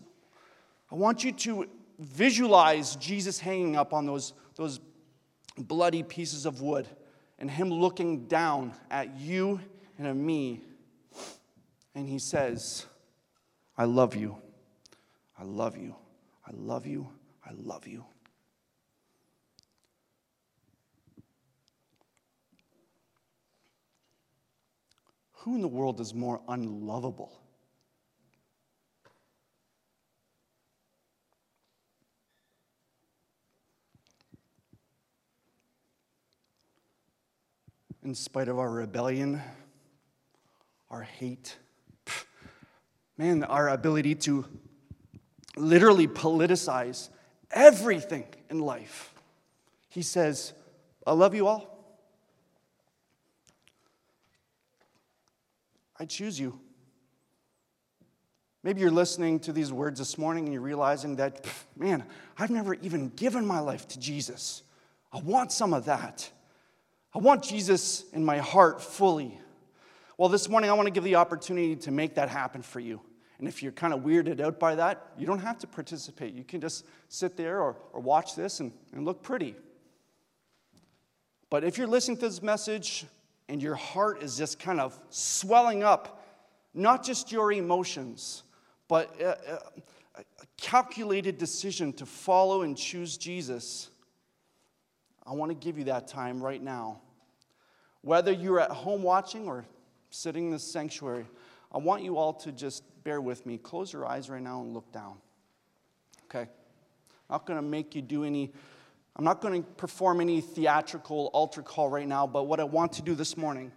I 0.91 0.97
want 0.97 1.23
you 1.23 1.31
to 1.33 1.69
visualize 2.03 2.97
Jesus 2.97 3.39
hanging 3.39 3.77
up 3.77 3.93
on 3.93 4.07
those, 4.07 4.33
those 4.57 4.81
bloody 5.57 6.03
pieces 6.03 6.47
of 6.47 6.61
wood 6.61 6.89
and 7.39 7.51
him 7.51 7.71
looking 7.71 8.27
down 8.27 8.73
at 8.91 9.17
you 9.17 9.61
and 9.99 10.07
at 10.07 10.17
me. 10.17 10.63
And 11.95 12.09
he 12.09 12.19
says, 12.19 12.87
I 13.77 13.85
love 13.85 14.15
you. 14.15 14.37
I 15.39 15.45
love 15.45 15.77
you. 15.77 15.95
I 16.47 16.51
love 16.55 16.87
you. 16.87 17.09
I 17.45 17.51
love 17.53 17.87
you. 17.87 18.05
Who 25.33 25.57
in 25.57 25.61
the 25.61 25.69
world 25.69 26.01
is 26.01 26.15
more 26.15 26.41
unlovable 26.49 27.42
in 38.03 38.15
spite 38.15 38.49
of 38.49 38.59
our 38.59 38.71
rebellion, 38.71 39.41
our 40.91 41.03
hate, 41.03 41.57
man, 43.17 43.45
our 43.45 43.69
ability 43.69 44.15
to 44.17 44.45
literally 45.57 46.09
politicize 46.09 47.09
everything 47.51 48.25
in 48.51 48.59
life. 48.59 49.15
He 49.89 50.03
says, 50.03 50.53
I 51.07 51.13
love 51.13 51.35
you 51.35 51.47
all. 51.47 51.69
I 55.99 56.05
choose 56.05 56.41
you. 56.41 56.59
Maybe 58.65 58.81
you're 58.81 58.91
listening 58.91 59.41
to 59.41 59.53
these 59.53 59.73
words 59.73 59.99
this 59.99 60.17
morning 60.17 60.45
and 60.45 60.53
you're 60.53 60.63
realizing 60.63 61.17
that, 61.17 61.45
man, 61.77 62.05
I've 62.39 62.51
never 62.51 62.75
even 62.75 63.09
given 63.11 63.47
my 63.47 63.59
life 63.61 63.87
to 63.89 64.01
Jesus. 64.01 64.63
I 65.13 65.21
want 65.21 65.53
some 65.53 65.75
of 65.75 65.85
that. 65.85 66.31
I 67.15 67.19
want 67.19 67.43
Jesus 67.43 68.05
in 68.13 68.25
my 68.25 68.39
heart 68.39 68.81
fully. 68.81 69.39
Well, 70.17 70.31
this 70.31 70.49
morning 70.49 70.71
I 70.71 70.73
want 70.73 70.87
to 70.87 70.93
give 70.93 71.05
the 71.05 71.17
opportunity 71.17 71.77
to 71.77 71.91
make 71.91 72.15
that 72.15 72.31
happen 72.31 72.63
for 72.63 72.81
you. 72.81 73.01
And 73.39 73.49
if 73.49 73.63
you're 73.63 73.73
kind 73.73 73.93
of 73.93 74.01
weirded 74.01 74.41
out 74.41 74.59
by 74.59 74.77
that, 74.77 75.09
you 75.19 75.27
don't 75.27 75.41
have 75.41 75.59
to 75.59 75.67
participate. 75.67 76.33
You 76.33 76.45
can 76.45 76.61
just 76.61 76.87
sit 77.09 77.37
there 77.37 77.61
or, 77.61 77.77
or 77.93 78.01
watch 78.01 78.35
this 78.35 78.61
and, 78.61 78.73
and 78.93 79.05
look 79.05 79.23
pretty. 79.23 79.57
But 81.51 81.65
if 81.65 81.77
you're 81.77 81.87
listening 81.87 82.17
to 82.19 82.29
this 82.29 82.41
message 82.41 83.05
and 83.49 83.63
your 83.63 83.75
heart 83.75 84.23
is 84.23 84.39
just 84.39 84.59
kind 84.59 84.81
of 84.81 84.99
swelling 85.11 85.83
up, 85.83 86.25
not 86.73 87.05
just 87.05 87.31
your 87.31 87.53
emotions, 87.53 88.45
but 88.89 89.21
a, 89.21 89.37
a, 90.17 90.21
a 90.21 90.25
calculated 90.57 91.37
decision 91.37 91.93
to 91.95 92.07
follow 92.07 92.63
and 92.63 92.77
choose 92.77 93.19
Jesus, 93.19 93.91
I 95.27 95.33
want 95.33 95.51
to 95.51 95.55
give 95.55 95.79
you 95.79 95.85
that 95.85 96.09
time 96.09 96.43
right 96.43 96.63
now. 96.63 97.01
Whether 98.03 98.33
you're 98.33 98.61
at 98.61 98.71
home 98.71 99.03
watching 99.03 99.47
or 99.47 99.65
sitting 100.11 100.47
in 100.47 100.51
the 100.51 100.59
sanctuary, 100.59 101.27
I 101.71 101.79
want 101.79 102.03
you 102.03 102.19
all 102.19 102.33
to 102.35 102.53
just 102.53 102.83
bear 103.05 103.21
with 103.21 103.47
me. 103.47 103.59
Close 103.59 103.93
your 103.93 104.07
eyes 104.07 104.29
right 104.29 104.43
now 104.43 104.61
and 104.61 104.75
look 104.75 104.91
down. 104.93 105.17
Okay? 106.25 106.43
I'm 106.43 106.49
not 107.31 107.47
going 107.47 107.59
to 107.59 107.67
make 107.67 107.95
you 107.95 108.03
do 108.03 108.25
any, 108.25 108.53
I'm 109.17 109.25
not 109.25 109.41
going 109.41 109.63
to 109.63 109.71
perform 109.73 110.21
any 110.21 110.41
theatrical 110.41 111.31
altar 111.33 111.63
call 111.63 111.89
right 111.89 112.07
now, 112.07 112.27
but 112.27 112.45
what 112.45 112.61
I 112.61 112.65
want 112.65 112.93
to 112.95 113.03
do 113.03 113.15
this 113.15 113.37
morning, 113.37 113.73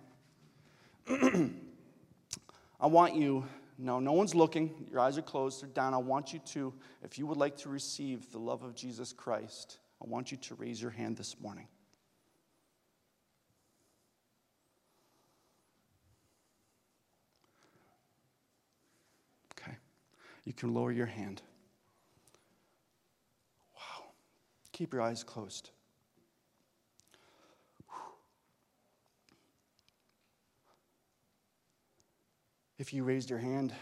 I 1.08 2.88
want 2.88 3.16
you, 3.16 3.46
no, 3.78 4.00
no 4.00 4.14
one's 4.14 4.34
looking, 4.34 4.88
your 4.90 5.00
eyes 5.00 5.18
are 5.18 5.22
closed, 5.22 5.62
they're 5.62 5.70
down. 5.70 5.94
I 5.94 5.98
want 5.98 6.34
you 6.34 6.40
to, 6.40 6.74
if 7.04 7.18
you 7.20 7.28
would 7.28 7.38
like 7.38 7.58
to 7.58 7.70
receive 7.70 8.32
the 8.32 8.40
love 8.40 8.64
of 8.64 8.74
Jesus 8.76 9.14
Christ, 9.14 9.78
I 10.02 10.08
want 10.08 10.32
you 10.32 10.38
to 10.38 10.56
raise 10.56 10.82
your 10.82 10.92
hand 10.92 11.18
this 11.18 11.40
morning. 11.42 11.68
Okay. 19.54 19.78
You 20.44 20.54
can 20.54 20.74
lower 20.74 20.92
your 20.92 21.06
hand. 21.06 21.42
Wow. 23.76 24.06
Keep 24.74 24.94
your 24.94 25.02
eyes 25.02 25.24
closed. 25.24 25.72
If 32.78 32.94
you 32.94 33.06
raised 33.06 33.30
your 33.30 33.40
hand, 33.40 33.74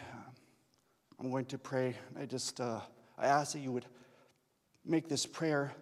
I'm 1.20 1.32
going 1.32 1.46
to 1.46 1.58
pray. 1.58 1.96
I 2.20 2.26
just 2.26 2.62
uh, 2.62 2.80
I 3.18 3.26
ask 3.26 3.54
that 3.54 3.60
you 3.60 3.72
would 3.72 3.88
make 4.86 5.10
this 5.10 5.26
prayer 5.26 5.74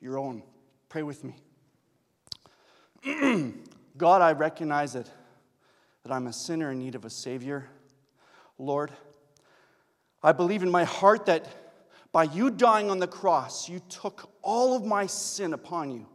your 0.00 0.18
own. 0.18 0.42
Pray 0.88 1.02
with 1.02 1.22
me. 1.24 1.36
God, 3.96 4.22
I 4.22 4.32
recognize 4.32 4.94
it 4.94 5.10
that 6.02 6.12
I'm 6.12 6.26
a 6.26 6.32
sinner 6.32 6.72
in 6.72 6.78
need 6.78 6.94
of 6.94 7.04
a 7.04 7.10
Savior. 7.10 7.66
Lord, 8.58 8.90
I 10.22 10.32
believe 10.32 10.62
in 10.62 10.70
my 10.70 10.84
heart 10.84 11.26
that 11.26 11.46
by 12.12 12.24
you 12.24 12.50
dying 12.50 12.90
on 12.90 12.98
the 12.98 13.06
cross, 13.06 13.68
you 13.68 13.80
took 13.88 14.30
all 14.42 14.76
of 14.76 14.84
my 14.84 15.06
sin 15.06 15.52
upon 15.52 15.90
you. 15.90 16.06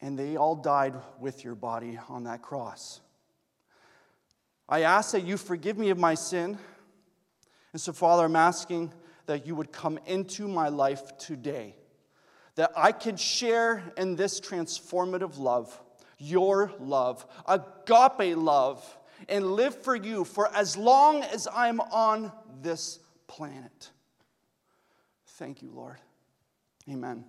And 0.00 0.18
they 0.18 0.36
all 0.36 0.54
died 0.54 0.94
with 1.18 1.44
your 1.44 1.54
body 1.54 1.98
on 2.08 2.24
that 2.24 2.42
cross. 2.42 3.00
I 4.68 4.82
ask 4.82 5.12
that 5.12 5.24
you 5.24 5.36
forgive 5.36 5.78
me 5.78 5.90
of 5.90 5.98
my 5.98 6.14
sin. 6.14 6.58
And 7.72 7.80
so, 7.80 7.92
Father, 7.92 8.24
I'm 8.24 8.36
asking 8.36 8.92
that 9.26 9.46
you 9.46 9.54
would 9.54 9.72
come 9.72 9.98
into 10.06 10.48
my 10.48 10.68
life 10.68 11.16
today, 11.18 11.74
that 12.56 12.72
I 12.76 12.92
could 12.92 13.18
share 13.18 13.82
in 13.96 14.16
this 14.16 14.40
transformative 14.40 15.38
love, 15.38 15.80
your 16.18 16.72
love, 16.78 17.26
agape 17.46 18.36
love, 18.36 18.98
and 19.28 19.52
live 19.52 19.82
for 19.82 19.94
you 19.94 20.24
for 20.24 20.54
as 20.54 20.76
long 20.76 21.22
as 21.22 21.48
I'm 21.52 21.80
on 21.80 22.32
this 22.62 22.98
planet. 23.26 23.90
Thank 25.26 25.62
you, 25.62 25.70
Lord. 25.72 25.98
Amen. 26.90 27.24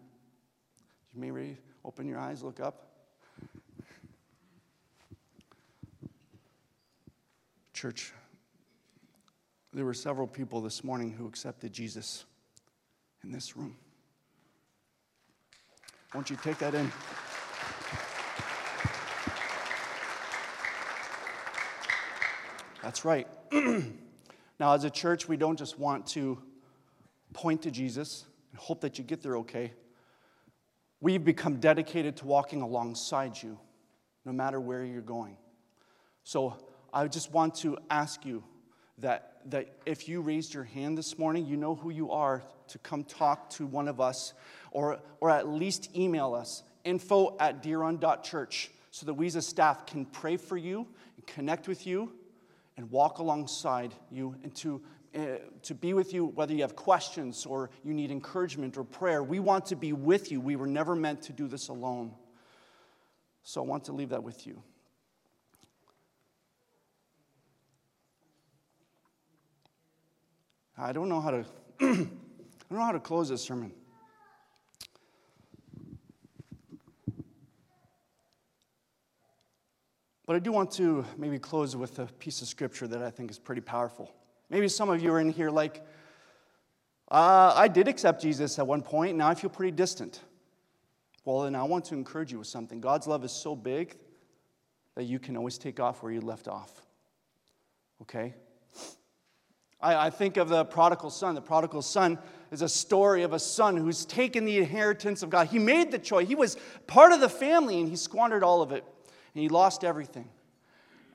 You 1.14 1.34
may 1.34 1.58
open 1.84 2.08
your 2.08 2.20
eyes, 2.20 2.44
look 2.44 2.60
up. 2.60 2.82
Church, 7.74 8.14
there 9.76 9.84
were 9.86 9.94
several 9.94 10.26
people 10.26 10.62
this 10.62 10.86
morning 10.86 11.12
who 11.12 11.28
accepted 11.28 11.74
Jesus 11.74 12.24
in 13.26 13.32
this 13.32 13.58
room. 13.58 13.76
Won't 16.14 16.30
you 16.30 16.38
take 16.42 16.60
that 16.60 16.74
in? 16.74 16.90
That's 22.82 23.04
right. 23.04 23.28
now, 23.52 24.74
as 24.74 24.86
a 24.86 24.90
church, 24.90 25.28
we 25.28 25.36
don't 25.36 25.60
just 25.60 25.78
want 25.78 26.08
to 26.08 26.42
point 27.34 27.64
to 27.64 27.72
Jesus 27.72 28.24
and 28.52 28.62
hope 28.62 28.80
that 28.80 28.98
you 28.98 29.04
get 29.04 29.22
there 29.22 29.36
okay. 29.40 29.74
We've 31.02 31.26
become 31.26 31.56
dedicated 31.58 32.16
to 32.18 32.26
walking 32.26 32.62
alongside 32.62 33.44
you, 33.44 33.60
no 34.24 34.32
matter 34.32 34.62
where 34.62 34.86
you're 34.86 35.02
going. 35.02 35.36
So, 36.24 36.56
I 36.94 37.08
just 37.10 37.34
want 37.34 37.56
to 37.56 37.78
ask 37.90 38.26
you 38.26 38.42
that, 39.00 39.35
that 39.46 39.68
if 39.86 40.08
you 40.08 40.22
raised 40.22 40.54
your 40.54 40.64
hand 40.64 40.98
this 40.98 41.18
morning, 41.18 41.46
you 41.46 41.58
know 41.58 41.76
who 41.76 41.90
you 41.90 42.12
are 42.12 42.44
to 42.70 42.78
come 42.80 43.04
talk 43.04 43.50
to 43.52 43.66
one 43.66 43.88
of 43.88 44.02
us 44.02 44.34
or, 44.72 45.00
or 45.22 45.30
at 45.30 45.48
least 45.48 45.96
email 45.96 46.34
us 46.34 46.64
info 46.84 47.36
at 47.40 47.64
deeron.church 47.64 48.72
so 48.92 49.06
that 49.06 49.14
we 49.14 49.28
as 49.28 49.36
a 49.36 49.42
staff 49.42 49.86
can 49.86 50.06
pray 50.06 50.38
for 50.38 50.58
you 50.58 50.88
and 51.18 51.28
connect 51.28 51.68
with 51.68 51.86
you 51.86 52.12
and 52.78 52.90
walk 52.92 53.20
alongside 53.20 53.94
you 54.12 54.36
and 54.44 54.56
to, 54.56 54.82
uh, 55.16 55.20
to 55.64 55.74
be 55.74 55.94
with 55.94 56.14
you 56.14 56.26
whether 56.28 56.54
you 56.54 56.62
have 56.62 56.76
questions 56.76 57.46
or 57.46 57.70
you 57.84 57.94
need 57.94 58.12
encouragement 58.12 58.78
or 58.78 58.84
prayer. 58.84 59.24
We 59.24 59.40
want 59.40 59.66
to 59.68 59.76
be 59.76 59.94
with 59.94 60.32
you. 60.32 60.40
We 60.40 60.56
were 60.56 60.68
never 60.68 60.96
meant 60.96 61.24
to 61.24 61.34
do 61.34 61.48
this 61.48 61.68
alone. 61.68 62.14
So 63.44 63.62
I 63.62 63.66
want 63.66 63.86
to 63.86 63.92
leave 63.92 64.10
that 64.10 64.24
with 64.24 64.48
you. 64.48 64.62
I 70.78 70.92
don't 70.92 71.10
know 71.10 71.22
how 71.22 71.32
to 71.32 71.46
I 71.82 71.86
don't 71.86 72.80
know 72.80 72.86
how 72.86 72.92
to 72.92 73.00
close 73.00 73.30
this 73.30 73.42
sermon. 73.42 73.72
But 80.26 80.36
I 80.36 80.40
do 80.40 80.52
want 80.52 80.72
to 80.72 81.06
maybe 81.18 81.38
close 81.38 81.76
with 81.76 82.00
a 82.00 82.08
piece 82.08 82.42
of 82.42 82.48
scripture 82.48 82.88
that 82.88 83.02
I 83.02 83.12
think 83.12 83.30
is 83.30 83.38
pretty 83.38 83.62
powerful. 83.62 84.12
Maybe 84.50 84.68
some 84.68 84.90
of 84.90 85.02
you 85.02 85.14
are 85.14 85.20
in 85.20 85.30
here 85.30 85.52
like, 85.52 85.86
uh, 87.12 87.54
I 87.56 87.68
did 87.68 87.88
accept 87.88 88.22
Jesus 88.22 88.58
at 88.58 88.66
one 88.66 88.82
point, 88.82 89.18
now 89.18 89.28
I 89.28 89.36
feel 89.36 89.52
pretty 89.52 89.72
distant. 89.72 90.22
Well, 91.26 91.42
then 91.42 91.56
I 91.56 91.64
want 91.64 91.86
to 91.86 91.96
encourage 91.96 92.32
you 92.32 92.40
with 92.40 92.48
something. 92.48 92.82
God's 92.82 93.08
love 93.08 93.24
is 93.24 93.32
so 93.32 93.56
big 93.56 93.96
that 94.96 95.04
you 95.04 95.20
can 95.20 95.38
always 95.38 95.58
take 95.58 95.80
off 95.80 96.02
where 96.02 96.12
you 96.12 96.22
left 96.22 96.48
off. 96.48 96.82
Okay? 98.02 98.34
I, 99.82 100.08
I 100.08 100.10
think 100.10 100.38
of 100.38 100.50
the 100.50 100.66
prodigal 100.66 101.10
son. 101.10 101.36
The 101.36 101.42
prodigal 101.42 101.82
son 101.82 102.18
is 102.52 102.62
a 102.62 102.70
story 102.70 103.24
of 103.24 103.34
a 103.34 103.40
son 103.40 103.78
who's 103.78 104.06
taken 104.06 104.46
the 104.46 104.58
inheritance 104.58 105.24
of 105.24 105.30
God. 105.30 105.48
He 105.48 105.60
made 105.60 105.92
the 105.92 106.00
choice, 106.00 106.28
he 106.28 106.36
was 106.36 106.58
part 106.88 107.12
of 107.12 107.20
the 107.20 107.30
family, 107.30 107.80
and 107.80 107.90
he 107.90 107.96
squandered 107.96 108.44
all 108.44 108.62
of 108.62 108.72
it, 108.72 108.84
and 109.34 109.42
he 109.42 109.50
lost 109.50 109.84
everything. 109.84 110.30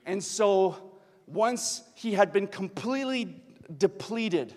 And 0.05 0.23
so, 0.23 0.91
once 1.27 1.83
he 1.95 2.13
had 2.13 2.33
been 2.33 2.47
completely 2.47 3.41
depleted, 3.77 4.53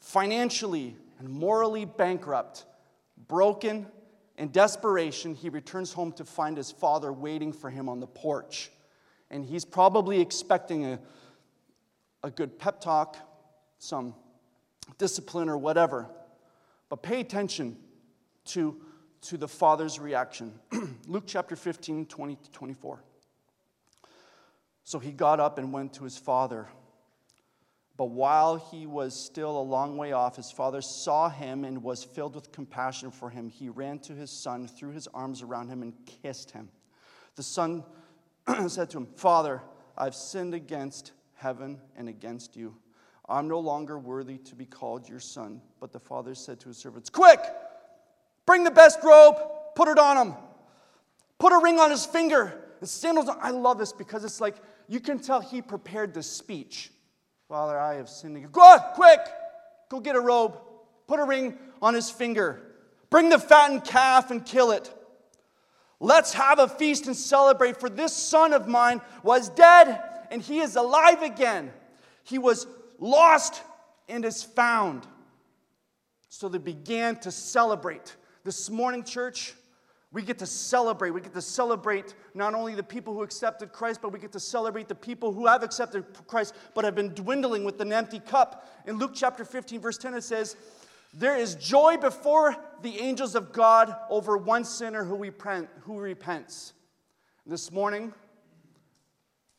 financially 0.00 0.96
and 1.18 1.28
morally 1.28 1.84
bankrupt, 1.84 2.64
broken, 3.28 3.86
in 4.38 4.50
desperation, 4.52 5.34
he 5.34 5.48
returns 5.48 5.92
home 5.92 6.12
to 6.12 6.24
find 6.24 6.56
his 6.56 6.70
father 6.70 7.12
waiting 7.12 7.52
for 7.52 7.70
him 7.70 7.88
on 7.88 7.98
the 7.98 8.06
porch. 8.06 8.70
And 9.30 9.44
he's 9.44 9.64
probably 9.64 10.20
expecting 10.20 10.86
a, 10.86 11.00
a 12.22 12.30
good 12.30 12.58
pep 12.58 12.80
talk, 12.80 13.16
some 13.78 14.14
discipline 14.98 15.48
or 15.48 15.58
whatever. 15.58 16.08
But 16.88 17.02
pay 17.02 17.20
attention 17.20 17.76
to, 18.46 18.80
to 19.22 19.36
the 19.36 19.48
father's 19.48 19.98
reaction. 19.98 20.58
Luke 21.06 21.24
chapter 21.26 21.56
15, 21.56 22.06
20 22.06 22.36
to 22.36 22.50
24. 22.50 23.02
So 24.84 24.98
he 24.98 25.12
got 25.12 25.38
up 25.38 25.58
and 25.58 25.72
went 25.72 25.94
to 25.94 26.04
his 26.04 26.16
father. 26.16 26.66
But 27.98 28.06
while 28.06 28.56
he 28.56 28.86
was 28.86 29.12
still 29.14 29.58
a 29.58 29.60
long 29.60 29.96
way 29.96 30.12
off, 30.12 30.36
his 30.36 30.52
father 30.52 30.80
saw 30.80 31.28
him 31.28 31.64
and 31.64 31.82
was 31.82 32.04
filled 32.04 32.36
with 32.36 32.52
compassion 32.52 33.10
for 33.10 33.28
him. 33.28 33.48
He 33.48 33.68
ran 33.68 33.98
to 34.00 34.14
his 34.14 34.30
son, 34.30 34.68
threw 34.68 34.92
his 34.92 35.08
arms 35.08 35.42
around 35.42 35.68
him, 35.68 35.82
and 35.82 35.92
kissed 36.22 36.52
him. 36.52 36.68
The 37.34 37.42
son 37.42 37.84
said 38.68 38.88
to 38.90 38.98
him, 38.98 39.08
Father, 39.16 39.62
I've 39.96 40.14
sinned 40.14 40.54
against 40.54 41.12
heaven 41.34 41.80
and 41.96 42.08
against 42.08 42.56
you. 42.56 42.76
I'm 43.28 43.46
no 43.46 43.58
longer 43.58 43.98
worthy 43.98 44.38
to 44.38 44.54
be 44.54 44.64
called 44.64 45.08
your 45.08 45.20
son. 45.20 45.60
But 45.80 45.92
the 45.92 46.00
father 46.00 46.34
said 46.34 46.60
to 46.60 46.68
his 46.68 46.78
servants, 46.78 47.10
Quick, 47.10 47.40
bring 48.46 48.64
the 48.64 48.70
best 48.70 49.00
robe, 49.04 49.36
put 49.74 49.88
it 49.88 49.98
on 49.98 50.16
him, 50.16 50.34
put 51.38 51.52
a 51.52 51.58
ring 51.58 51.78
on 51.78 51.90
his 51.90 52.06
finger, 52.06 52.58
and 52.80 52.88
sandals 52.88 53.28
on. 53.28 53.38
I 53.40 53.50
love 53.50 53.78
this 53.78 53.92
because 53.92 54.24
it's 54.24 54.40
like 54.40 54.56
you 54.88 55.00
can 55.00 55.18
tell 55.18 55.40
he 55.40 55.60
prepared 55.60 56.14
the 56.14 56.22
speech. 56.22 56.90
Father, 57.48 57.78
I 57.78 57.94
have 57.94 58.08
sinned. 58.08 58.50
Go 58.52 58.78
quick, 58.94 59.20
go 59.88 60.00
get 60.00 60.16
a 60.16 60.20
robe, 60.20 60.58
put 61.06 61.20
a 61.20 61.24
ring 61.24 61.58
on 61.82 61.94
his 61.94 62.10
finger, 62.10 62.62
bring 63.10 63.28
the 63.28 63.38
fattened 63.38 63.84
calf 63.84 64.30
and 64.30 64.44
kill 64.44 64.70
it. 64.70 64.94
Let's 66.00 66.32
have 66.34 66.58
a 66.58 66.68
feast 66.68 67.06
and 67.06 67.16
celebrate, 67.16 67.78
for 67.80 67.90
this 67.90 68.12
son 68.12 68.52
of 68.52 68.68
mine 68.68 69.00
was 69.22 69.48
dead 69.48 70.02
and 70.30 70.40
he 70.40 70.60
is 70.60 70.76
alive 70.76 71.22
again. 71.22 71.72
He 72.22 72.38
was 72.38 72.66
lost 72.98 73.62
and 74.08 74.24
is 74.24 74.42
found. 74.42 75.06
So 76.28 76.48
they 76.48 76.58
began 76.58 77.16
to 77.20 77.30
celebrate. 77.30 78.16
This 78.44 78.70
morning, 78.70 79.02
church, 79.02 79.54
we 80.12 80.22
get 80.22 80.38
to 80.38 80.46
celebrate. 80.46 81.10
We 81.10 81.20
get 81.20 81.34
to 81.34 81.42
celebrate 81.42 82.14
not 82.34 82.54
only 82.54 82.74
the 82.74 82.82
people 82.82 83.12
who 83.12 83.22
accepted 83.22 83.72
Christ, 83.72 84.00
but 84.00 84.12
we 84.12 84.18
get 84.18 84.32
to 84.32 84.40
celebrate 84.40 84.88
the 84.88 84.94
people 84.94 85.32
who 85.32 85.46
have 85.46 85.62
accepted 85.62 86.04
Christ 86.26 86.54
but 86.74 86.84
have 86.84 86.94
been 86.94 87.14
dwindling 87.14 87.64
with 87.64 87.80
an 87.80 87.92
empty 87.92 88.20
cup. 88.20 88.66
In 88.86 88.98
Luke 88.98 89.12
chapter 89.14 89.44
15, 89.44 89.80
verse 89.80 89.98
10, 89.98 90.14
it 90.14 90.22
says, 90.22 90.56
There 91.12 91.36
is 91.36 91.54
joy 91.56 91.98
before 91.98 92.56
the 92.82 92.98
angels 92.98 93.34
of 93.34 93.52
God 93.52 93.94
over 94.08 94.38
one 94.38 94.64
sinner 94.64 95.04
who, 95.04 95.16
repent, 95.16 95.68
who 95.82 95.98
repents. 95.98 96.72
This 97.44 97.70
morning, 97.70 98.12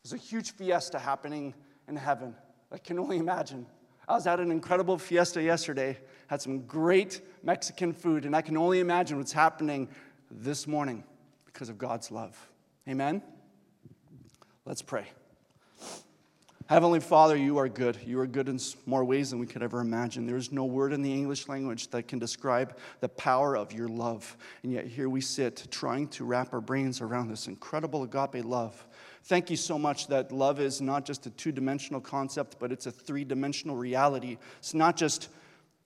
there's 0.02 0.12
a 0.12 0.16
huge 0.16 0.52
fiesta 0.52 0.98
happening 0.98 1.54
in 1.86 1.96
heaven. 1.96 2.34
I 2.72 2.78
can 2.78 2.98
only 2.98 3.18
imagine. 3.18 3.66
I 4.08 4.14
was 4.14 4.26
at 4.26 4.40
an 4.40 4.50
incredible 4.50 4.98
fiesta 4.98 5.42
yesterday, 5.42 5.98
had 6.26 6.42
some 6.42 6.60
great 6.66 7.20
Mexican 7.42 7.92
food, 7.92 8.24
and 8.24 8.34
I 8.34 8.42
can 8.42 8.56
only 8.56 8.80
imagine 8.80 9.18
what's 9.18 9.32
happening 9.32 9.88
this 10.30 10.66
morning 10.66 11.04
because 11.46 11.68
of 11.68 11.78
God's 11.78 12.10
love. 12.10 12.36
Amen? 12.88 13.22
Let's 14.64 14.82
pray. 14.82 15.06
Heavenly 16.70 17.00
Father, 17.00 17.34
you 17.34 17.58
are 17.58 17.68
good. 17.68 17.98
You 18.06 18.20
are 18.20 18.28
good 18.28 18.48
in 18.48 18.60
more 18.86 19.04
ways 19.04 19.30
than 19.30 19.40
we 19.40 19.46
could 19.48 19.60
ever 19.60 19.80
imagine. 19.80 20.24
There 20.24 20.36
is 20.36 20.52
no 20.52 20.64
word 20.64 20.92
in 20.92 21.02
the 21.02 21.12
English 21.12 21.48
language 21.48 21.88
that 21.88 22.06
can 22.06 22.20
describe 22.20 22.76
the 23.00 23.08
power 23.08 23.56
of 23.56 23.72
your 23.72 23.88
love. 23.88 24.36
And 24.62 24.72
yet, 24.72 24.86
here 24.86 25.08
we 25.08 25.20
sit 25.20 25.66
trying 25.72 26.06
to 26.08 26.24
wrap 26.24 26.54
our 26.54 26.60
brains 26.60 27.00
around 27.00 27.26
this 27.26 27.48
incredible 27.48 28.04
agape 28.04 28.44
love. 28.44 28.86
Thank 29.24 29.50
you 29.50 29.56
so 29.56 29.78
much 29.78 30.06
that 30.08 30.32
love 30.32 30.60
is 30.60 30.80
not 30.80 31.04
just 31.04 31.26
a 31.26 31.30
two 31.30 31.52
dimensional 31.52 32.00
concept, 32.00 32.56
but 32.58 32.72
it's 32.72 32.86
a 32.86 32.90
three 32.90 33.24
dimensional 33.24 33.76
reality. 33.76 34.38
It's 34.58 34.74
not 34.74 34.96
just 34.96 35.28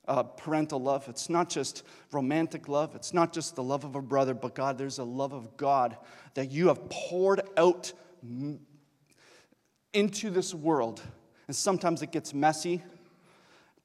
uh, 0.07 0.22
parental 0.22 0.80
love, 0.80 1.09
it's 1.09 1.28
not 1.28 1.49
just 1.49 1.82
romantic 2.12 2.68
love, 2.68 2.95
it's 2.95 3.14
not 3.14 3.32
just 3.32 3.57
the 3.57 3.62
love 3.62 3.85
of 3.85 3.97
a 3.97 4.03
brother, 4.03 4.35
but 4.35 4.55
God, 4.55 4.78
there's 4.78 4.99
a 4.99 5.05
love 5.05 5.32
of 5.32 5.57
God 5.57 5.97
that 6.35 6.51
you 6.51 6.68
have 6.68 6.89
poured 6.91 7.41
out 7.57 7.93
into 9.93 10.30
this 10.30 10.55
world. 10.55 11.01
And 11.47 11.57
sometimes 11.57 12.03
it 12.03 12.11
gets 12.12 12.32
messy. 12.35 12.82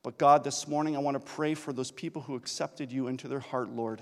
But 0.02 0.18
God, 0.18 0.44
this 0.44 0.68
morning, 0.68 0.96
I 0.96 1.00
want 1.00 1.16
to 1.16 1.20
pray 1.20 1.54
for 1.54 1.74
those 1.74 1.92
people 1.92 2.22
who 2.22 2.36
accepted 2.36 2.92
you 2.92 3.08
into 3.08 3.28
their 3.28 3.42
heart, 3.42 3.70
Lord. 3.70 4.02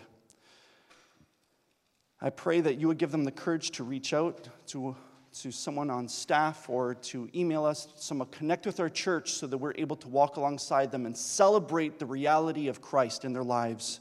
I 2.21 2.29
pray 2.29 2.61
that 2.61 2.79
you 2.79 2.87
would 2.87 2.97
give 2.97 3.11
them 3.11 3.23
the 3.23 3.31
courage 3.31 3.71
to 3.71 3.83
reach 3.83 4.13
out 4.13 4.47
to, 4.67 4.95
to 5.41 5.51
someone 5.51 5.89
on 5.89 6.07
staff 6.07 6.69
or 6.69 6.95
to 6.95 7.29
email 7.35 7.65
us, 7.65 7.87
someone 7.95 8.27
connect 8.29 8.65
with 8.65 8.79
our 8.79 8.89
church 8.89 9.33
so 9.33 9.47
that 9.47 9.57
we're 9.57 9.73
able 9.75 9.95
to 9.95 10.07
walk 10.07 10.37
alongside 10.37 10.91
them 10.91 11.05
and 11.05 11.15
celebrate 11.15 11.99
the 11.99 12.05
reality 12.05 12.67
of 12.67 12.81
Christ 12.81 13.25
in 13.25 13.33
their 13.33 13.43
lives. 13.43 13.99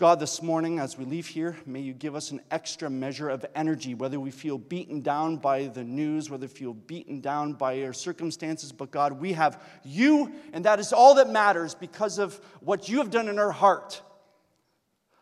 God, 0.00 0.18
this 0.18 0.40
morning, 0.40 0.78
as 0.78 0.96
we 0.96 1.04
leave 1.04 1.26
here, 1.26 1.58
may 1.66 1.80
you 1.80 1.92
give 1.92 2.14
us 2.14 2.30
an 2.30 2.40
extra 2.50 2.88
measure 2.88 3.28
of 3.28 3.44
energy, 3.54 3.94
whether 3.94 4.18
we 4.18 4.30
feel 4.30 4.56
beaten 4.56 5.02
down 5.02 5.36
by 5.36 5.66
the 5.66 5.84
news, 5.84 6.30
whether 6.30 6.46
we 6.46 6.52
feel 6.52 6.72
beaten 6.72 7.20
down 7.20 7.52
by 7.52 7.82
our 7.82 7.92
circumstances. 7.92 8.72
But 8.72 8.90
God, 8.90 9.20
we 9.20 9.34
have 9.34 9.62
you, 9.84 10.32
and 10.54 10.64
that 10.64 10.80
is 10.80 10.94
all 10.94 11.16
that 11.16 11.28
matters 11.28 11.74
because 11.74 12.18
of 12.18 12.40
what 12.60 12.88
you 12.88 12.96
have 12.96 13.10
done 13.10 13.28
in 13.28 13.38
our 13.38 13.52
heart. 13.52 14.00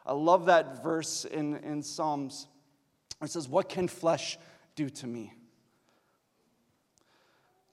I 0.06 0.12
love 0.12 0.46
that 0.46 0.80
verse 0.82 1.24
in, 1.24 1.56
in 1.56 1.82
Psalms. 1.82 2.46
It 3.20 3.30
says, 3.30 3.48
What 3.48 3.68
can 3.68 3.88
flesh 3.88 4.38
do 4.78 4.88
to 4.88 5.08
me? 5.08 5.34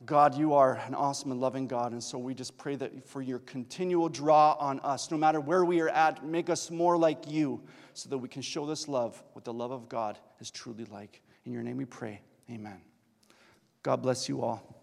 God, 0.06 0.36
you 0.36 0.56
are 0.56 0.76
an 0.88 0.96
awesome 0.96 1.32
and 1.32 1.40
loving 1.40 1.68
God. 1.68 1.92
And 1.92 2.04
so 2.04 2.18
we 2.18 2.34
just 2.34 2.58
pray 2.58 2.76
that 2.78 3.08
for 3.08 3.22
your 3.22 3.40
continual 3.40 4.10
draw 4.10 4.54
on 4.54 4.80
us, 4.80 5.12
no 5.12 5.18
matter 5.18 5.40
where 5.40 5.64
we 5.64 5.80
are 5.82 5.90
at, 5.90 6.26
make 6.26 6.50
us 6.50 6.72
more 6.72 6.98
like 6.98 7.30
you 7.30 7.62
so 7.94 8.10
that 8.10 8.18
we 8.18 8.28
can 8.28 8.42
show 8.42 8.66
this 8.66 8.88
love, 8.88 9.24
what 9.34 9.46
the 9.46 9.54
love 9.54 9.72
of 9.72 9.88
God 9.88 10.18
is 10.40 10.50
truly 10.50 10.86
like. 10.86 11.22
In 11.46 11.54
your 11.54 11.62
name 11.62 11.78
we 11.78 11.86
pray. 11.86 12.22
Amen. 12.50 12.82
God 13.84 14.02
bless 14.02 14.28
you 14.28 14.42
all. 14.42 14.75